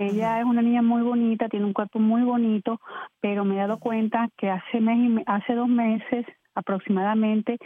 [0.00, 2.80] Ella es una niña muy bonita, tiene un cuerpo muy bonito,
[3.20, 7.58] pero me he dado cuenta que hace, mes y hace dos meses aproximadamente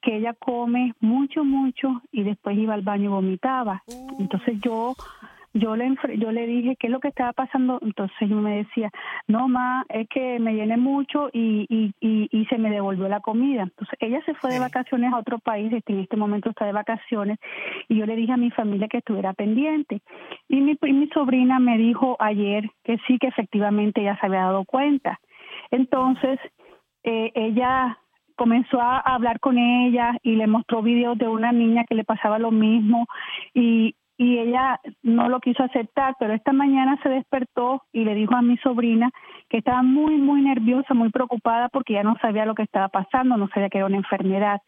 [0.00, 3.82] que ella come mucho, mucho y después iba al baño y vomitaba.
[4.18, 4.94] Entonces yo
[5.54, 8.90] yo le yo le dije qué es lo que estaba pasando entonces ella me decía
[9.28, 13.62] no ma es que me llené mucho y, y, y, se me devolvió la comida
[13.62, 16.72] entonces ella se fue de vacaciones a otro país este, en este momento está de
[16.72, 17.38] vacaciones
[17.88, 20.00] y yo le dije a mi familia que estuviera pendiente.
[20.48, 24.64] Y mi, mi sobrina me dijo ayer que sí que efectivamente ella se había dado
[24.64, 25.20] cuenta.
[25.70, 26.38] Entonces
[27.02, 27.98] eh, ella
[28.36, 32.38] comenzó a hablar con ella y le mostró videos de una niña que le pasaba
[32.38, 33.06] lo mismo
[33.54, 38.34] y, y ella no lo quiso aceptar, pero esta mañana se despertó y le dijo
[38.34, 39.10] a mi sobrina
[39.48, 43.36] que estaba muy, muy nerviosa, muy preocupada porque ya no sabía lo que estaba pasando,
[43.36, 44.60] no sabía que era una enfermedad.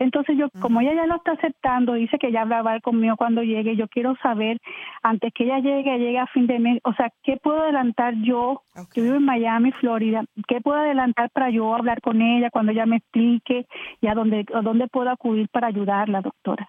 [0.00, 3.42] Entonces yo, como ella ya lo está aceptando, dice que ya va a conmigo cuando
[3.42, 4.58] llegue, yo quiero saber,
[5.02, 8.62] antes que ella llegue, llegue a fin de mes, o sea, ¿qué puedo adelantar yo?
[8.94, 12.86] Yo vivo en Miami, Florida, ¿qué puedo adelantar para yo hablar con ella cuando ella
[12.86, 13.66] me explique
[14.00, 16.66] y a dónde, a dónde puedo acudir para ayudarla, doctora?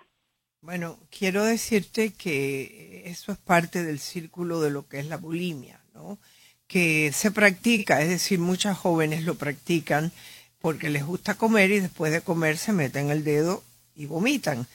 [0.62, 5.82] Bueno, quiero decirte que eso es parte del círculo de lo que es la bulimia,
[5.96, 6.20] ¿no?
[6.68, 10.12] Que se practica, es decir, muchas jóvenes lo practican
[10.60, 13.64] porque les gusta comer y después de comer se meten el dedo
[13.96, 14.68] y vomitan.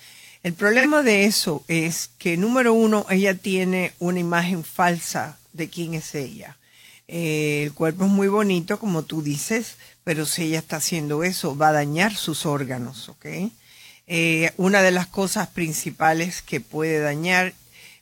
[0.42, 5.94] El problema de eso es que, número uno, ella tiene una imagen falsa de quién
[5.94, 6.56] es ella.
[7.06, 11.56] Eh, el cuerpo es muy bonito, como tú dices, pero si ella está haciendo eso,
[11.56, 13.26] va a dañar sus órganos, ¿ok?
[14.06, 17.54] Eh, una de las cosas principales que puede dañar,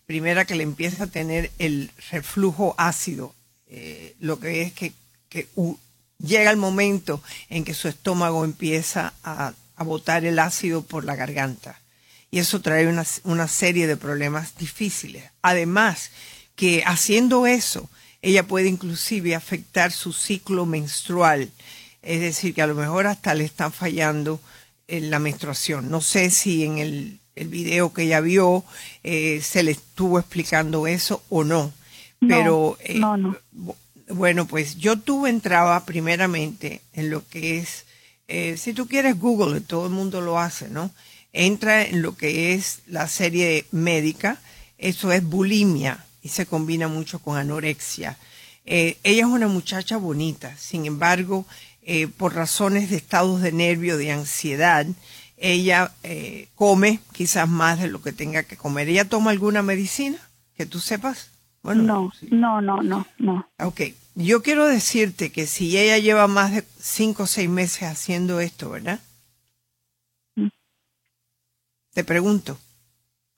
[0.07, 3.35] primera que le empieza a tener el reflujo ácido,
[3.67, 4.93] eh, lo que es que,
[6.19, 11.81] llega el momento en que su estómago empieza a, botar el ácido por la garganta.
[12.31, 15.25] Y eso trae una, una serie de problemas difíciles.
[15.43, 16.11] Además,
[16.55, 17.91] que haciendo eso,
[18.23, 21.51] ella puede inclusive afectar su ciclo menstrual.
[22.03, 24.41] Es decir, que a lo mejor hasta le están fallando
[24.89, 25.91] en la menstruación.
[25.91, 28.65] No sé si en el, el video que ella vio
[29.03, 31.73] eh, se le estuvo explicando eso o no.
[32.27, 33.03] Pero eh,
[34.09, 37.85] bueno, pues yo tuve entraba primeramente en lo que es,
[38.29, 40.91] eh, si tú quieres Google, todo el mundo lo hace, ¿no?
[41.35, 44.41] Entra en lo que es la serie médica,
[44.79, 48.17] eso es bulimia y se combina mucho con anorexia.
[48.65, 51.45] ella es una muchacha bonita, sin embargo,
[51.87, 54.87] eh, por razones de estados de nervio, de ansiedad,
[55.37, 58.89] ella eh, come quizás más de lo que tenga que comer.
[58.89, 60.19] ¿Ella toma alguna medicina
[60.57, 61.31] que tú sepas?
[61.63, 63.49] Bueno, no, no, no, no, no.
[63.59, 63.81] Ok,
[64.15, 68.71] yo quiero decirte que si ella lleva más de cinco o seis meses haciendo esto,
[68.71, 69.01] ¿verdad?
[70.37, 70.49] Mm.
[71.95, 72.59] Te pregunto,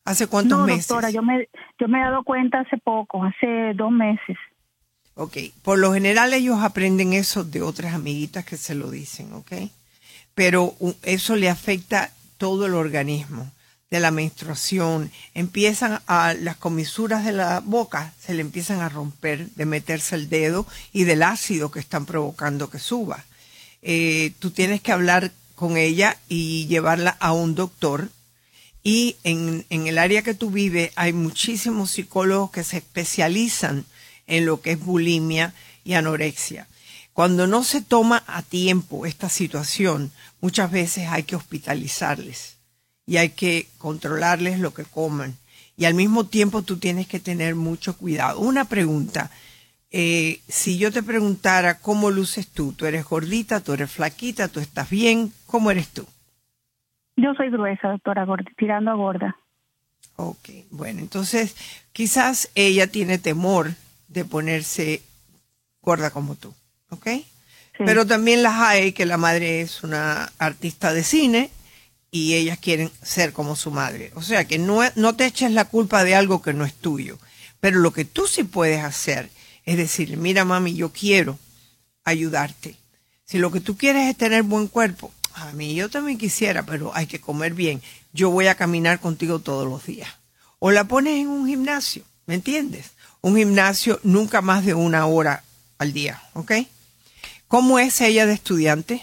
[0.04, 0.88] ¿hace cuántos no, meses?
[0.88, 4.36] Doctora, yo me, yo me he dado cuenta hace poco, hace dos meses.
[5.18, 9.50] Ok, por lo general ellos aprenden eso de otras amiguitas que se lo dicen, ok.
[10.34, 13.50] Pero eso le afecta todo el organismo
[13.90, 15.10] de la menstruación.
[15.32, 20.28] Empiezan a las comisuras de la boca, se le empiezan a romper de meterse el
[20.28, 23.24] dedo y del ácido que están provocando que suba.
[23.80, 28.10] Eh, tú tienes que hablar con ella y llevarla a un doctor.
[28.82, 33.86] Y en, en el área que tú vives hay muchísimos psicólogos que se especializan
[34.26, 35.54] en lo que es bulimia
[35.84, 36.66] y anorexia.
[37.12, 42.58] Cuando no se toma a tiempo esta situación, muchas veces hay que hospitalizarles
[43.06, 45.34] y hay que controlarles lo que comen.
[45.78, 48.40] Y al mismo tiempo tú tienes que tener mucho cuidado.
[48.40, 49.30] Una pregunta,
[49.90, 54.60] eh, si yo te preguntara cómo luces tú, tú eres gordita, tú eres flaquita, tú
[54.60, 56.06] estás bien, ¿cómo eres tú?
[57.16, 58.26] Yo soy gruesa, doctora,
[58.58, 59.36] tirando a gorda.
[60.16, 61.56] Ok, bueno, entonces
[61.92, 63.74] quizás ella tiene temor
[64.08, 65.02] de ponerse
[65.80, 66.54] gorda como tú,
[66.90, 67.08] ¿ok?
[67.78, 71.50] Pero también las hay que la madre es una artista de cine
[72.10, 74.12] y ellas quieren ser como su madre.
[74.14, 77.18] O sea que no, no te eches la culpa de algo que no es tuyo.
[77.60, 79.28] Pero lo que tú sí puedes hacer
[79.64, 81.38] es decir, mira mami, yo quiero
[82.04, 82.76] ayudarte.
[83.24, 86.92] Si lo que tú quieres es tener buen cuerpo, a mí yo también quisiera, pero
[86.94, 87.82] hay que comer bien.
[88.12, 90.08] Yo voy a caminar contigo todos los días.
[90.58, 92.92] O la pones en un gimnasio, ¿me entiendes?
[93.20, 95.42] Un gimnasio nunca más de una hora
[95.78, 96.52] al día, ¿ok?
[97.48, 99.02] ¿Cómo es ella de estudiante?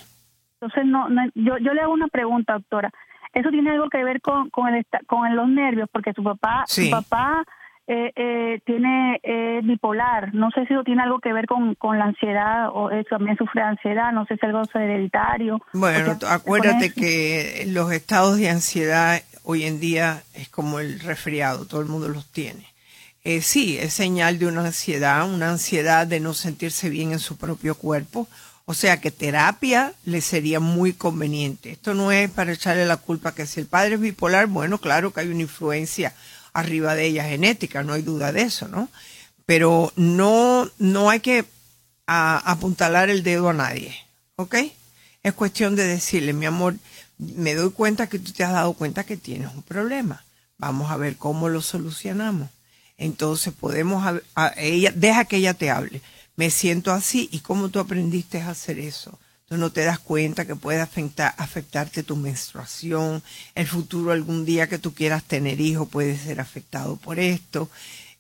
[0.60, 2.92] Entonces, no, yo, yo le hago una pregunta, doctora.
[3.34, 5.90] ¿Eso tiene algo que ver con, con, el, con los nervios?
[5.92, 7.44] Porque su papá, su papá
[7.88, 10.34] eh, eh, tiene eh, bipolar.
[10.34, 13.36] No sé si eso tiene algo que ver con, con la ansiedad o eso también
[13.38, 14.12] sufre ansiedad.
[14.14, 15.60] No sé si es algo hereditario.
[15.74, 21.82] Bueno, acuérdate que los estados de ansiedad hoy en día es como el resfriado, todo
[21.82, 22.73] el mundo los tiene.
[23.26, 27.38] Eh, sí, es señal de una ansiedad, una ansiedad de no sentirse bien en su
[27.38, 28.28] propio cuerpo.
[28.66, 31.72] O sea que terapia le sería muy conveniente.
[31.72, 35.12] Esto no es para echarle la culpa que si el padre es bipolar, bueno, claro
[35.12, 36.14] que hay una influencia
[36.54, 38.90] arriba de ella genética, no hay duda de eso, ¿no?
[39.46, 41.46] Pero no, no hay que
[42.06, 43.96] apuntalar el dedo a nadie,
[44.38, 44.56] ¿ok?
[45.24, 46.76] Es cuestión de decirle, mi amor,
[47.18, 50.24] me doy cuenta que tú te has dado cuenta que tienes un problema.
[50.58, 52.50] Vamos a ver cómo lo solucionamos.
[52.98, 54.22] Entonces podemos,
[54.58, 56.02] ella, deja que ella te hable.
[56.36, 59.20] Me siento así y cómo tú aprendiste a hacer eso
[59.58, 63.22] no te das cuenta que puede afectar, afectarte tu menstruación,
[63.56, 67.70] el futuro algún día que tú quieras tener hijo puede ser afectado por esto.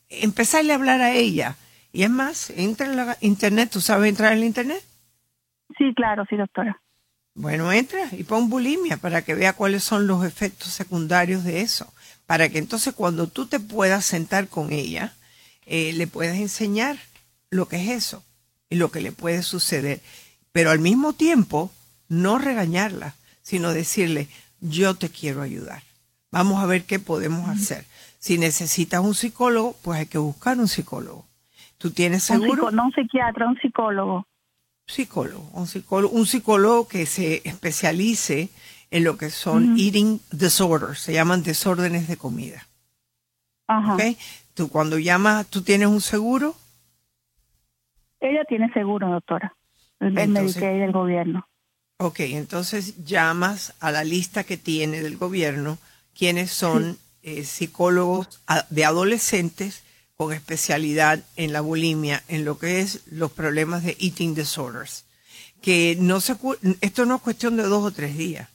[0.09, 1.55] Empezarle a hablar a ella.
[1.91, 4.83] Y es más, entra en la internet, ¿tú sabes entrar en internet?
[5.77, 6.79] Sí, claro, sí, doctora.
[7.35, 11.91] Bueno, entra y pon bulimia para que vea cuáles son los efectos secundarios de eso.
[12.33, 15.13] Para que entonces cuando tú te puedas sentar con ella,
[15.67, 16.97] eh, le puedas enseñar
[17.51, 18.23] lo que es eso
[18.71, 20.01] y lo que le puede suceder
[20.51, 21.71] pero al mismo tiempo
[22.09, 23.13] no regañarla,
[23.43, 24.29] sino decirle,
[24.61, 25.83] yo te quiero ayudar.
[26.31, 27.85] Vamos a ver qué podemos hacer.
[28.17, 31.27] Si necesitas un psicólogo, pues hay que buscar un psicólogo.
[31.77, 32.71] ¿Tú tienes seguro?
[32.71, 34.25] no un psiquiatra, un psicólogo.
[34.87, 38.49] Psicólogo, un psicólogo, un psicólogo que se especialice
[38.93, 42.67] en lo que son eating disorders, se llaman desórdenes de comida.
[43.67, 43.97] Ajá.
[44.53, 46.55] Tú cuando llamas, ¿tú tienes un seguro?
[48.19, 49.55] Ella tiene seguro, doctora
[49.99, 51.47] el Medicaid del gobierno.
[51.97, 55.77] Ok, entonces llamas a la lista que tiene del gobierno
[56.17, 59.83] quienes son eh, psicólogos de adolescentes
[60.15, 65.05] con especialidad en la bulimia, en lo que es los problemas de eating disorders.
[65.61, 66.35] Que no se,
[66.81, 68.49] esto no es cuestión de dos o tres días,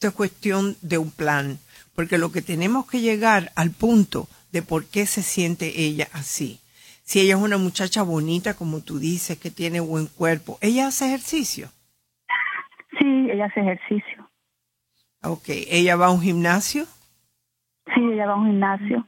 [0.00, 1.58] esto es cuestión de un plan,
[1.94, 6.58] porque lo que tenemos que llegar al punto de por qué se siente ella así
[7.10, 11.06] si ella es una muchacha bonita, como tú dices, que tiene buen cuerpo, ¿ella hace
[11.06, 11.68] ejercicio?
[12.96, 14.30] Sí, ella hace ejercicio.
[15.24, 16.84] Ok, ¿ella va a un gimnasio?
[17.92, 19.04] Sí, ella va a un gimnasio.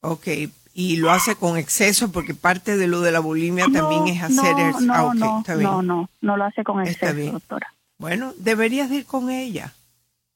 [0.00, 0.26] Ok,
[0.74, 4.58] y lo hace con exceso porque parte de lo de la bulimia también es hacer
[4.58, 4.88] ejercicio.
[4.88, 7.72] No, ah, no, no, no, no lo hace con exceso, doctora.
[7.96, 9.72] Bueno, deberías ir con ella.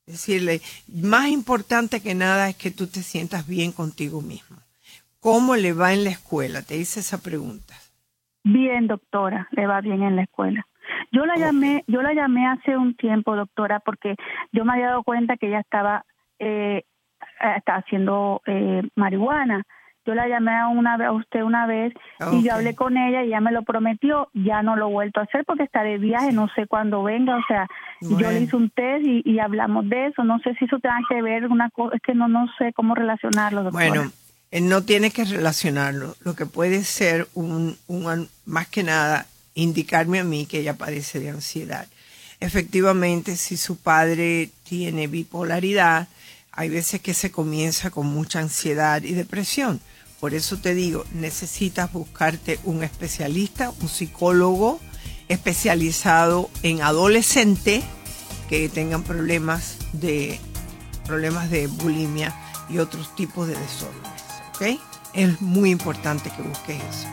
[0.07, 4.59] Decirle, más importante que nada es que tú te sientas bien contigo mismo.
[5.21, 6.61] ¿Cómo le va en la escuela?
[6.61, 7.75] Te hice esa pregunta.
[8.43, 10.67] Bien, doctora, le va bien en la escuela.
[11.13, 14.17] Yo la llamé, yo la llamé hace un tiempo, doctora, porque
[14.53, 16.05] yo me había dado cuenta que ella estaba,
[16.39, 16.83] eh,
[17.67, 19.65] haciendo eh, marihuana.
[20.07, 21.95] Yo la llamé a una a usted una vez
[22.33, 24.29] y yo hablé con ella y ella me lo prometió.
[24.35, 27.37] Ya no lo he vuelto a hacer porque está de viaje, no sé cuándo venga.
[27.37, 27.67] O sea,
[28.01, 30.25] yo le hice un test y, hablamos de eso.
[30.25, 32.95] No sé si eso tenga que ver una cosa, es que no no sé cómo
[32.95, 33.89] relacionarlo, doctora.
[33.89, 34.13] Bueno,
[34.51, 36.15] eh, no tiene que relacionarlo.
[36.21, 37.77] Lo que puede ser un,
[38.45, 41.87] más que nada indicarme a mí que ella padece de ansiedad.
[42.41, 46.09] Efectivamente, si su padre tiene bipolaridad,
[46.53, 49.81] hay veces que se comienza con mucha ansiedad y depresión.
[50.25, 54.81] Por eso te digo, necesitas buscarte un especialista, un psicólogo
[55.29, 57.85] especializado en adolescentes
[58.49, 60.41] que tengan problemas de
[61.05, 62.35] problemas de bulimia
[62.71, 64.23] y otros tipos de desórdenes.
[64.55, 64.63] ¿ok?
[65.13, 67.07] Es muy importante que busques eso.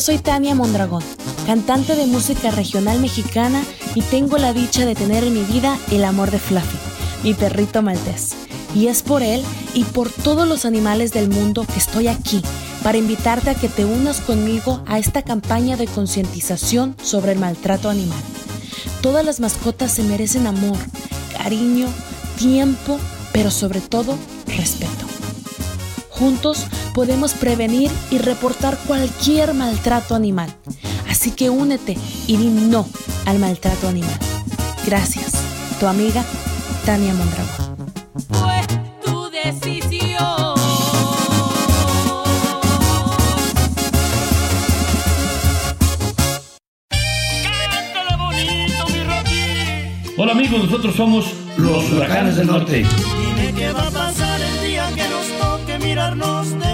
[0.01, 1.03] Soy Tania Mondragón,
[1.45, 3.65] cantante de música regional mexicana
[3.97, 6.79] y tengo la dicha de tener en mi vida el amor de Fluffy,
[7.25, 8.37] mi perrito maltés.
[8.77, 9.43] Y es por él
[9.75, 12.43] y por todos los animales del mundo que estoy aquí
[12.85, 17.91] para invitarte a que te unas conmigo a esta campaña de concientización sobre el maltrato
[17.91, 18.23] animal.
[19.03, 20.79] Todas las mascotas se merecen amor,
[21.37, 21.89] cariño,
[22.39, 23.01] tiempo,
[23.33, 25.07] pero sobre todo respeto.
[26.11, 26.67] Juntos
[26.99, 30.53] podemos prevenir y reportar cualquier maltrato animal.
[31.09, 31.97] Así que únete
[32.27, 32.89] y di no
[33.25, 34.19] al maltrato animal.
[34.85, 35.31] Gracias.
[35.79, 36.25] Tu amiga
[36.85, 37.93] Tania Mondragón.
[38.33, 38.61] Fue
[39.05, 40.59] tu decisión.
[50.17, 52.85] Hola amigos, nosotros somos los huracanes del norte.
[52.85, 56.68] Dime qué va a pasar el día que nos toque mirarnos de.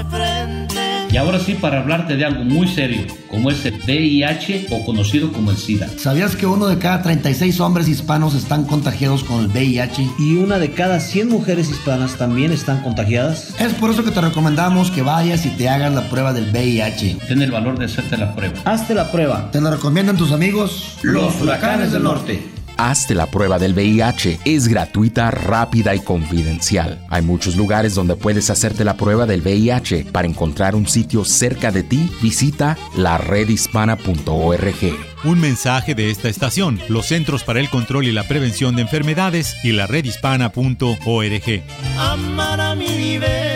[1.14, 5.30] Y ahora sí, para hablarte de algo muy serio, como es el VIH o conocido
[5.30, 5.88] como el SIDA.
[5.96, 10.10] ¿Sabías que uno de cada 36 hombres hispanos están contagiados con el VIH?
[10.18, 13.54] Y una de cada 100 mujeres hispanas también están contagiadas.
[13.60, 17.18] Es por eso que te recomendamos que vayas y te hagas la prueba del VIH.
[17.28, 18.58] Ten el valor de hacerte la prueba.
[18.64, 19.52] Hazte la prueba.
[19.52, 22.53] Te lo recomiendan tus amigos, los huracanes del norte.
[22.76, 24.40] Hazte la prueba del VIH.
[24.44, 27.04] Es gratuita, rápida y confidencial.
[27.10, 30.06] Hay muchos lugares donde puedes hacerte la prueba del VIH.
[30.12, 34.94] Para encontrar un sitio cerca de ti, visita laredhispana.org.
[35.24, 39.56] Un mensaje de esta estación, los Centros para el Control y la Prevención de Enfermedades
[39.62, 41.62] y la redhispana.org.
[41.98, 43.54] Amar a mi nivel.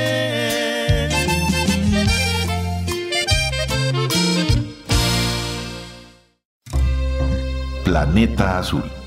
[7.84, 8.97] Planeta Azul.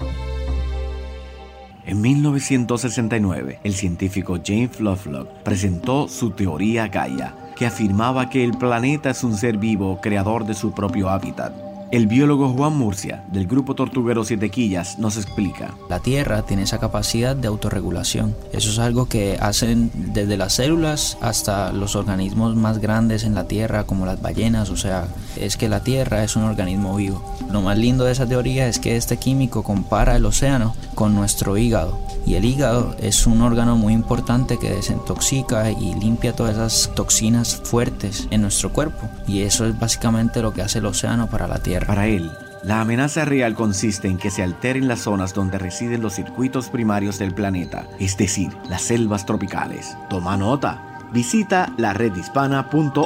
[1.92, 9.10] En 1969, el científico James Lovelock presentó su teoría Gaia, que afirmaba que el planeta
[9.10, 11.70] es un ser vivo creador de su propio hábitat.
[11.92, 15.76] El biólogo Juan Murcia, del grupo Tortuguero Siete Quillas, nos explica.
[15.89, 18.34] La Tierra tiene esa capacidad de autorregulación.
[18.54, 23.50] Eso es algo que hacen desde las células hasta los organismos más grandes en la
[23.50, 24.70] Tierra, como las ballenas.
[24.70, 27.22] O sea, es que la Tierra es un organismo vivo.
[27.52, 31.58] Lo más lindo de esa teoría es que este químico compara el océano con nuestro
[31.58, 32.00] hígado.
[32.26, 37.60] Y el hígado es un órgano muy importante que desintoxica y limpia todas esas toxinas
[37.64, 39.10] fuertes en nuestro cuerpo.
[39.28, 41.81] Y eso es básicamente lo que hace el océano para la Tierra.
[41.88, 42.32] Para él,
[42.64, 47.18] la amenaza real consiste en que se alteren las zonas donde residen los circuitos primarios
[47.18, 49.98] del planeta, es decir, las selvas tropicales.
[50.10, 50.88] Toma nota.
[51.12, 53.02] Visita la redhispana.org.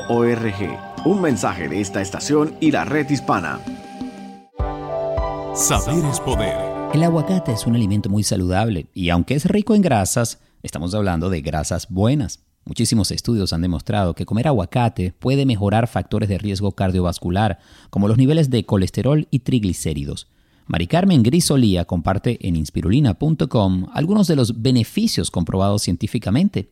[1.06, 3.60] Un mensaje de esta estación y la red hispana.
[5.56, 6.76] Saber es poder.
[6.94, 11.30] El aguacate es un alimento muy saludable y aunque es rico en grasas, estamos hablando
[11.30, 12.45] de grasas buenas.
[12.66, 17.60] Muchísimos estudios han demostrado que comer aguacate puede mejorar factores de riesgo cardiovascular,
[17.92, 20.28] como los niveles de colesterol y triglicéridos.
[20.66, 26.72] Mari Carmen Grisolía comparte en inspirulina.com algunos de los beneficios comprobados científicamente.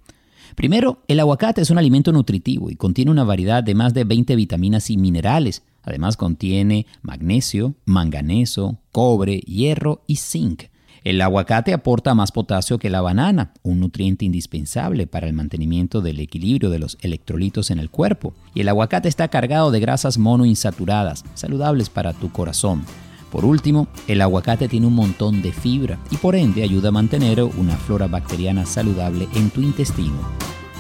[0.56, 4.36] Primero, el aguacate es un alimento nutritivo y contiene una variedad de más de 20
[4.36, 5.62] vitaminas y minerales.
[5.84, 10.64] Además contiene magnesio, manganeso, cobre, hierro y zinc.
[11.04, 16.22] El aguacate aporta más potasio que la banana, un nutriente indispensable para el mantenimiento del
[16.22, 18.34] equilibrio de los electrolitos en el cuerpo.
[18.54, 22.86] Y el aguacate está cargado de grasas monoinsaturadas, saludables para tu corazón.
[23.32, 27.44] Por último, el aguacate tiene un montón de fibra y por ende ayuda a mantener
[27.44, 30.16] una flora bacteriana saludable en tu intestino.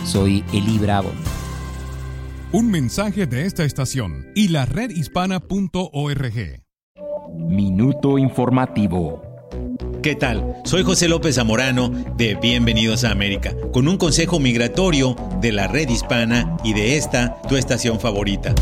[0.06, 1.12] Soy Eli Bravo.
[2.54, 6.62] Un mensaje de esta estación y la redhispana.org.
[7.36, 9.34] Minuto informativo.
[10.04, 10.58] ¿Qué tal?
[10.66, 11.88] Soy José López Zamorano
[12.18, 17.42] de Bienvenidos a América, con un consejo migratorio de la red hispana y de esta,
[17.48, 18.54] tu estación favorita.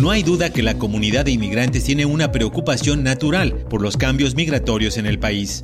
[0.00, 4.34] No hay duda que la comunidad de inmigrantes tiene una preocupación natural por los cambios
[4.34, 5.62] migratorios en el país.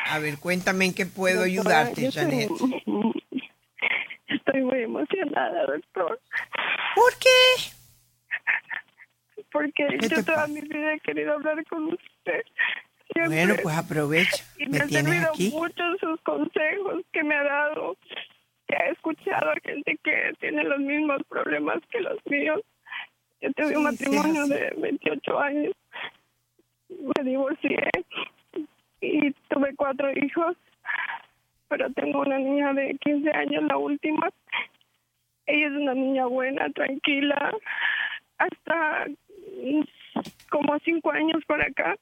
[0.09, 2.49] A ver, cuéntame en qué puedo doctora, ayudarte, Janet.
[2.51, 2.83] Estoy,
[4.27, 6.19] estoy muy emocionada, doctor.
[6.95, 7.73] ¿Por qué?
[9.51, 12.43] Porque yo toda mi vida he querido hablar con usted.
[13.15, 13.45] Siempre.
[13.45, 14.43] Bueno, pues aprovecha.
[14.59, 15.49] Y me, me tienes aquí.
[15.51, 17.97] muchos sus consejos que me ha dado.
[18.67, 22.61] Que he escuchado a gente que tiene los mismos problemas que los míos.
[23.41, 25.73] Yo tuve Sí, un matrimonio de 28 años.
[26.89, 27.89] Me divorcié
[29.01, 30.57] y tuve cuatro hijos.
[31.69, 34.29] Pero tengo una niña de 15 años, la última.
[35.45, 37.53] Ella es una niña buena, tranquila.
[38.37, 39.05] Hasta
[40.49, 41.95] como cinco años para acá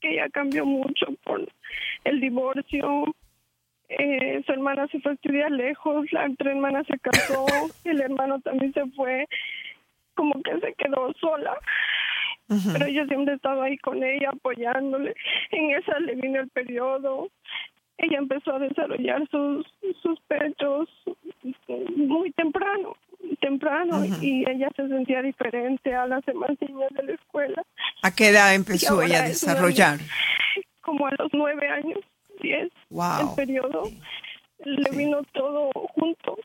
[0.00, 1.46] que ella cambió mucho por
[2.04, 3.04] el divorcio.
[3.88, 7.46] Eh, su hermana se fue a estudiar lejos, la otra hermana se casó,
[7.84, 9.26] el hermano también se fue,
[10.14, 11.56] como que se quedó sola.
[12.48, 15.14] Pero yo siempre he estado ahí con ella, apoyándole.
[15.50, 17.28] En esa le vino el periodo.
[17.98, 19.66] Ella empezó a desarrollar sus,
[20.00, 20.88] sus pechos
[21.96, 22.96] muy temprano,
[23.40, 27.62] temprano, y ella se sentía diferente a las demás niñas de la escuela.
[28.02, 29.98] ¿A qué edad empezó ella a desarrollar?
[30.80, 31.98] Como a los nueve años,
[32.40, 33.30] diez, Wow.
[33.30, 33.82] el periodo.
[34.64, 36.38] Le vino todo junto.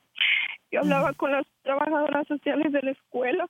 [0.72, 3.48] Yo hablaba con las trabajadoras sociales de la escuela.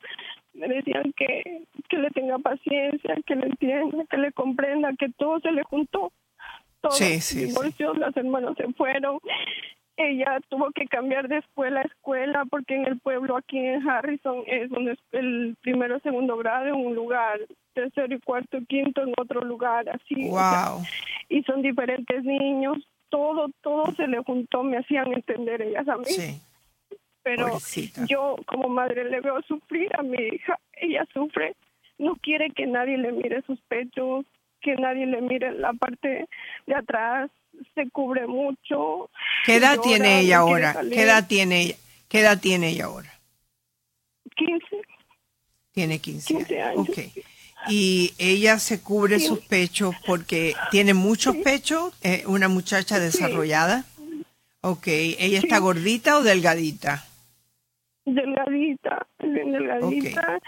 [0.54, 5.40] Me decían que, que le tenga paciencia, que le entienda, que le comprenda, que todo
[5.40, 6.12] se le juntó.
[6.82, 6.92] Todo.
[6.92, 7.54] Sí, sí,
[7.98, 9.20] las hermanas se fueron.
[9.98, 14.44] Ella tuvo que cambiar de escuela a escuela porque en el pueblo aquí en Harrison
[14.48, 17.40] es donde es el primero segundo grado en un lugar,
[17.74, 20.30] tercero y cuarto y quinto en otro lugar, así.
[20.30, 20.82] o sea, Wow.
[21.30, 22.78] y son diferentes niños,
[23.10, 26.06] todo, todo se le juntó, me hacían entender ellas a mí.
[26.06, 26.42] Sí.
[27.24, 28.06] Pero Pobrecita.
[28.08, 31.54] yo como madre le veo sufrir a mi hija, ella sufre,
[32.00, 34.26] no quiere que nadie le mire sus pechos,
[34.62, 36.28] que nadie le mire la parte
[36.66, 37.30] de atrás,
[37.76, 39.10] se cubre mucho.
[39.46, 40.76] ¿Qué edad llora, tiene ella no ahora?
[40.90, 41.76] ¿Qué edad tiene ella?
[42.08, 43.12] ¿Qué edad tiene ella ahora?
[44.36, 44.66] 15.
[45.72, 46.90] Tiene 15, 15 años.
[46.90, 46.98] Ok.
[47.70, 49.28] Y ella se cubre Sí.
[49.28, 53.86] sus pechos porque tiene muchos pechos, eh, una muchacha desarrollada.
[54.62, 57.06] Ok, ¿ella está gordita o delgadita?
[58.06, 60.40] Delgadita, bien delgadita,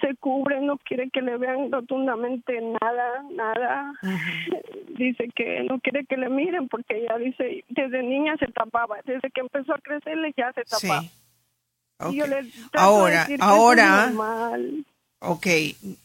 [0.00, 3.92] se cubre, no quiere que le vean rotundamente nada, nada.
[4.96, 9.30] Dice que no quiere que le miren porque ella dice, desde niña se tapaba, desde
[9.30, 10.86] que empezó a crecerle ya se Sí.
[10.88, 11.04] tapaba.
[12.10, 14.84] Y yo le trato de Ahora, ahora, normal.
[15.20, 15.46] ok,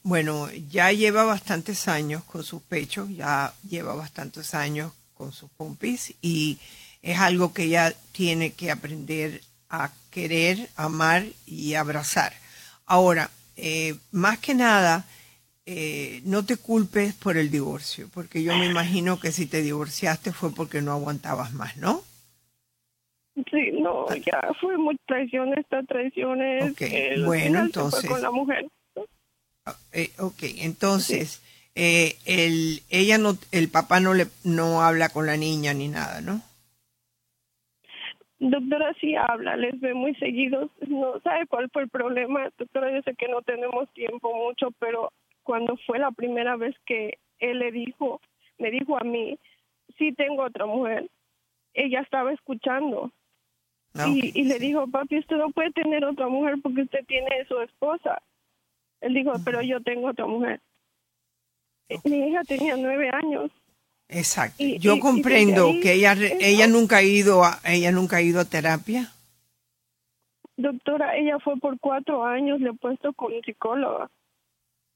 [0.04, 6.16] bueno, ya lleva bastantes años con sus pechos, ya lleva bastantes años con sus pompis
[6.22, 6.60] y
[7.02, 12.34] es algo que ella tiene que aprender a querer, amar y abrazar.
[12.86, 15.06] Ahora, eh, más que nada,
[15.66, 20.32] eh, no te culpes por el divorcio, porque yo me imagino que si te divorciaste
[20.32, 22.04] fue porque no aguantabas más, ¿no?
[23.52, 24.76] Sí, no, ya fue
[25.58, 26.72] estas traiciones.
[26.72, 28.68] Ok, eh, al bueno, se fue entonces- con la mujer.
[29.92, 31.42] Eh, ok, entonces,
[31.76, 36.22] eh, el, ella no, el papá no le, no habla con la niña ni nada,
[36.22, 36.42] ¿no?
[38.40, 40.70] Doctora sí habla, les ve muy seguidos.
[40.88, 42.50] No sabe cuál fue el problema.
[42.58, 45.12] Doctora, yo sé que no tenemos tiempo mucho, pero
[45.44, 48.22] cuando fue la primera vez que él le dijo,
[48.58, 49.40] me dijo a mí,
[49.98, 51.10] sí tengo otra mujer,
[51.74, 53.12] ella estaba escuchando.
[53.96, 57.46] Ah, y, y le dijo, papi, usted no puede tener otra mujer porque usted tiene
[57.48, 58.22] su esposa.
[59.02, 60.60] Él dijo, pero yo tengo otra mujer.
[62.04, 63.52] Mi hija tenía nueve años.
[64.10, 64.64] Exacto.
[64.64, 68.22] Y- Yo y- comprendo ahí, que ella, ella nunca ha ido a, ella nunca ha
[68.22, 69.12] ido a terapia.
[70.56, 74.10] Doctora, ella fue por cuatro años, le he puesto con psicóloga.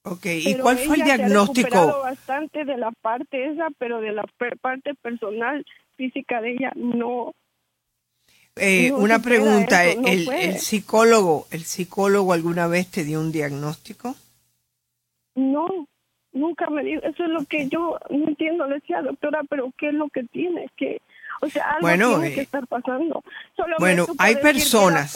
[0.03, 2.01] Ok, ¿y Pero cuál fue el ella se ha recuperado diagnóstico?
[2.01, 4.26] bastante de la parte esa, pero de la
[4.62, 5.64] parte personal,
[5.97, 7.34] física de ella, no.
[8.55, 10.45] Eh, no una pregunta, eso, no el, puede.
[10.45, 14.16] el psicólogo, ¿el psicólogo alguna vez te dio un diagnóstico?
[15.36, 15.68] No,
[16.34, 17.01] nunca me dijo.
[17.03, 18.65] Eso es lo que yo no entiendo.
[18.67, 20.69] Le decía, doctora, pero ¿qué es lo que tiene?
[20.77, 21.01] que
[21.41, 23.23] O sea, algo Bueno, tiene que eh, estar pasando.
[23.55, 25.15] Solo bueno, hay que personas-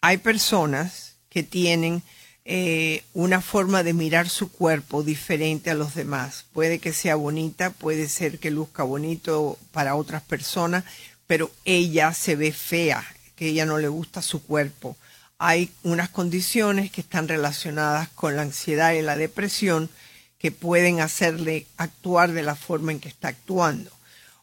[0.00, 2.02] Hay personas que tienen
[2.44, 6.46] eh, una forma de mirar su cuerpo diferente a los demás.
[6.52, 10.84] Puede que sea bonita, puede ser que luzca bonito para otras personas,
[11.26, 13.04] pero ella se ve fea,
[13.36, 14.96] que ella no le gusta su cuerpo.
[15.38, 19.88] Hay unas condiciones que están relacionadas con la ansiedad y la depresión
[20.38, 23.90] que pueden hacerle actuar de la forma en que está actuando.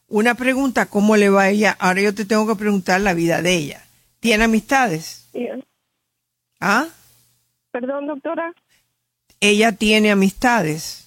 [0.08, 1.76] Una pregunta, ¿cómo le va a ella?
[1.80, 3.86] Ahora yo te tengo que preguntar la vida de ella.
[4.20, 5.28] ¿Tiene amistades?
[6.60, 6.88] ¿Ah?
[7.72, 8.54] Perdón, doctora.
[9.40, 11.05] Ella tiene amistades.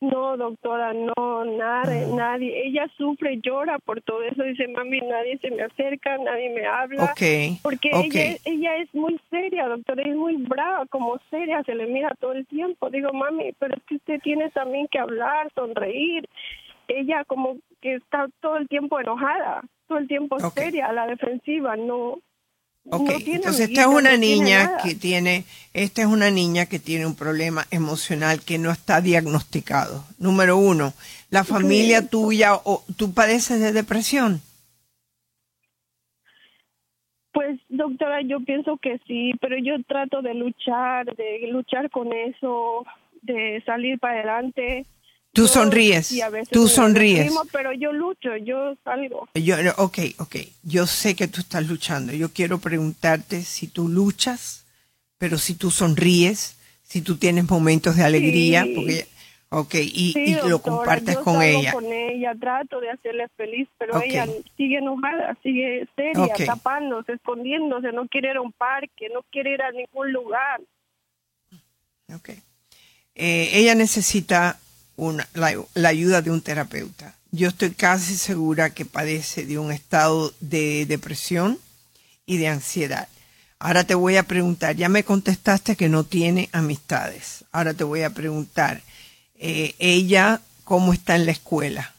[0.00, 2.66] No, doctora, no, nada, nadie.
[2.66, 4.42] Ella sufre, llora por todo eso.
[4.42, 7.04] Dice, mami, nadie se me acerca, nadie me habla.
[7.04, 11.86] Ok, Porque ella, ella es muy seria, doctora, es muy brava, como seria, se le
[11.86, 12.90] mira todo el tiempo.
[12.90, 16.28] Digo, mami, pero es que usted tiene también que hablar, sonreír.
[16.88, 21.74] Ella como que está todo el tiempo enojada, todo el tiempo seria, a la defensiva,
[21.76, 22.18] no.
[22.88, 26.78] Ok, no entonces esta es una no niña que tiene, esta es una niña que
[26.78, 30.04] tiene un problema emocional que no está diagnosticado.
[30.18, 30.92] Número uno,
[31.30, 34.40] la familia tuya o tú padeces de depresión.
[37.32, 42.86] Pues, doctora, yo pienso que sí, pero yo trato de luchar, de luchar con eso,
[43.22, 44.86] de salir para adelante.
[45.36, 47.18] Tú sonríes, sí, a veces tú sonríes.
[47.18, 49.28] deprimo, pero yo lucho, yo salgo.
[49.34, 52.12] Yo, ok, ok, yo sé que tú estás luchando.
[52.12, 54.64] Yo quiero preguntarte si tú luchas,
[55.18, 58.72] pero si tú sonríes, si tú tienes momentos de alegría, Sí.
[58.74, 59.06] porque,
[59.50, 61.72] ok, y, Sí, y lo doctora, compartes yo con salgo ella.
[61.72, 64.04] con ella, trato de hacerle feliz, pero Ok.
[64.06, 64.26] ella
[64.56, 66.44] sigue enojada, sigue seria, Ok.
[66.46, 70.60] tapándose, escondiéndose, no quiere ir a un parque, no quiere ir a ningún lugar.
[73.18, 74.60] Eh, ella necesita
[74.96, 77.14] una, la, la ayuda de un terapeuta.
[77.32, 81.58] Yo estoy casi segura que padece de un estado de depresión
[82.24, 83.08] y de ansiedad.
[83.58, 87.44] Ahora te voy a preguntar, ya me contestaste que no tiene amistades.
[87.52, 88.80] Ahora te voy a preguntar,
[89.34, 91.94] eh, ella, ¿cómo está en la escuela?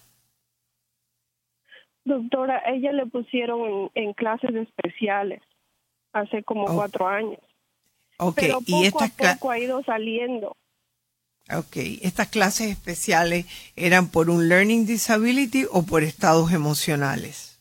[2.06, 5.42] Doctora, ella le pusieron en, en clases especiales
[6.14, 6.76] hace como Oh.
[6.76, 7.40] cuatro años.
[8.20, 10.56] Ok, pero y poco estas, a cla- poco ha ido saliendo.
[11.56, 13.46] Okay, estas clases especiales
[13.76, 17.60] eran por un learning disability o por estados emocionales.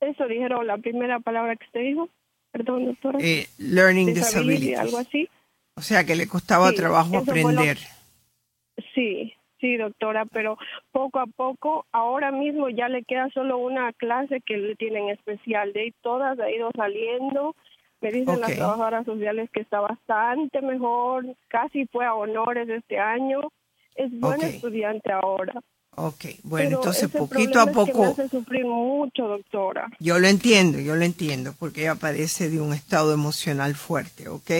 [0.00, 2.08] Eso dijeron la primera palabra que usted dijo.
[2.52, 3.18] Perdón, doctora.
[3.20, 4.78] Eh, learning Disability, disabilities.
[4.78, 5.28] algo así.
[5.76, 7.78] O sea que le costaba Sí, trabajo fue lo- aprender.
[8.94, 10.56] Sí, sí, doctora, pero
[10.92, 15.72] poco a poco, ahora mismo ya le queda solo una clase que le tienen especial.
[15.72, 17.56] De ahí todas ha ido saliendo.
[18.04, 18.56] Me dicen las Ok.
[18.58, 23.40] trabajadoras sociales que está bastante mejor, casi fue a honores este año.
[23.94, 24.54] Es buena Ok.
[24.56, 25.54] estudiante ahora.
[25.96, 29.26] Ok, bueno, Pero entonces ese poquito a problema es que poco, me hace sufrir mucho,
[29.26, 29.88] doctora.
[30.00, 34.50] yo lo entiendo, yo lo entiendo, porque ella padece de un estado emocional fuerte, ¿ok?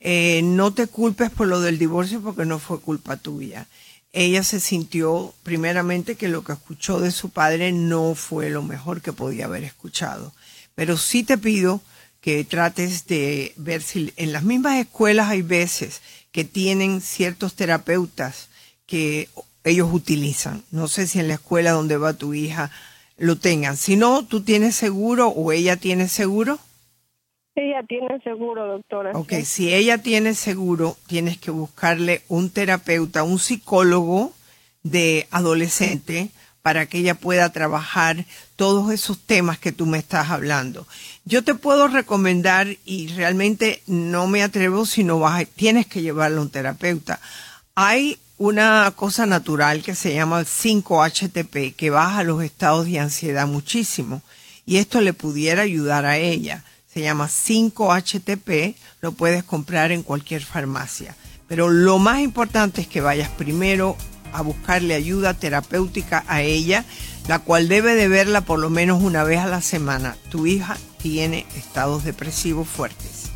[0.00, 3.66] Eh, no te culpes por lo del divorcio porque no fue culpa tuya.
[4.12, 9.02] Ella se sintió, primeramente, que lo que escuchó de su padre no fue lo mejor
[9.02, 10.32] que podía haber escuchado.
[10.74, 11.80] Pero sí te pido
[12.22, 16.00] que trates de ver si en las mismas escuelas hay veces
[16.30, 18.48] que tienen ciertos terapeutas
[18.86, 19.28] que
[19.64, 20.62] ellos utilizan.
[20.70, 22.70] No sé si en la escuela donde va tu hija
[23.18, 23.76] lo tengan.
[23.76, 26.60] Si no, tú tienes seguro o ella tiene seguro.
[27.56, 29.10] Ella tiene seguro, doctora.
[29.14, 29.44] Ok, sí.
[29.44, 34.32] si ella tiene seguro, tienes que buscarle un terapeuta, un psicólogo
[34.84, 36.30] de adolescente
[36.62, 38.24] para que ella pueda trabajar
[38.56, 40.86] todos esos temas que tú me estás hablando.
[41.24, 46.38] Yo te puedo recomendar y realmente no me atrevo si no vas, tienes que llevarle
[46.38, 47.20] a un terapeuta.
[47.76, 53.46] Hay una cosa natural que se llama el 5-HTP que baja los estados de ansiedad
[53.46, 54.20] muchísimo
[54.66, 56.64] y esto le pudiera ayudar a ella.
[56.92, 61.14] Se llama 5-HTP, lo puedes comprar en cualquier farmacia.
[61.46, 63.96] Pero lo más importante es que vayas primero
[64.32, 66.84] a buscarle ayuda terapéutica a ella,
[67.28, 70.16] la cual debe de verla por lo menos una vez a la semana.
[70.30, 73.30] Tu hija tiene estados depresivos fuertes.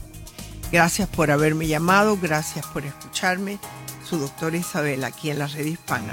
[0.72, 3.58] Gracias por haberme llamado, gracias por escucharme.
[4.08, 6.12] Su doctora Isabel aquí en la red hispana.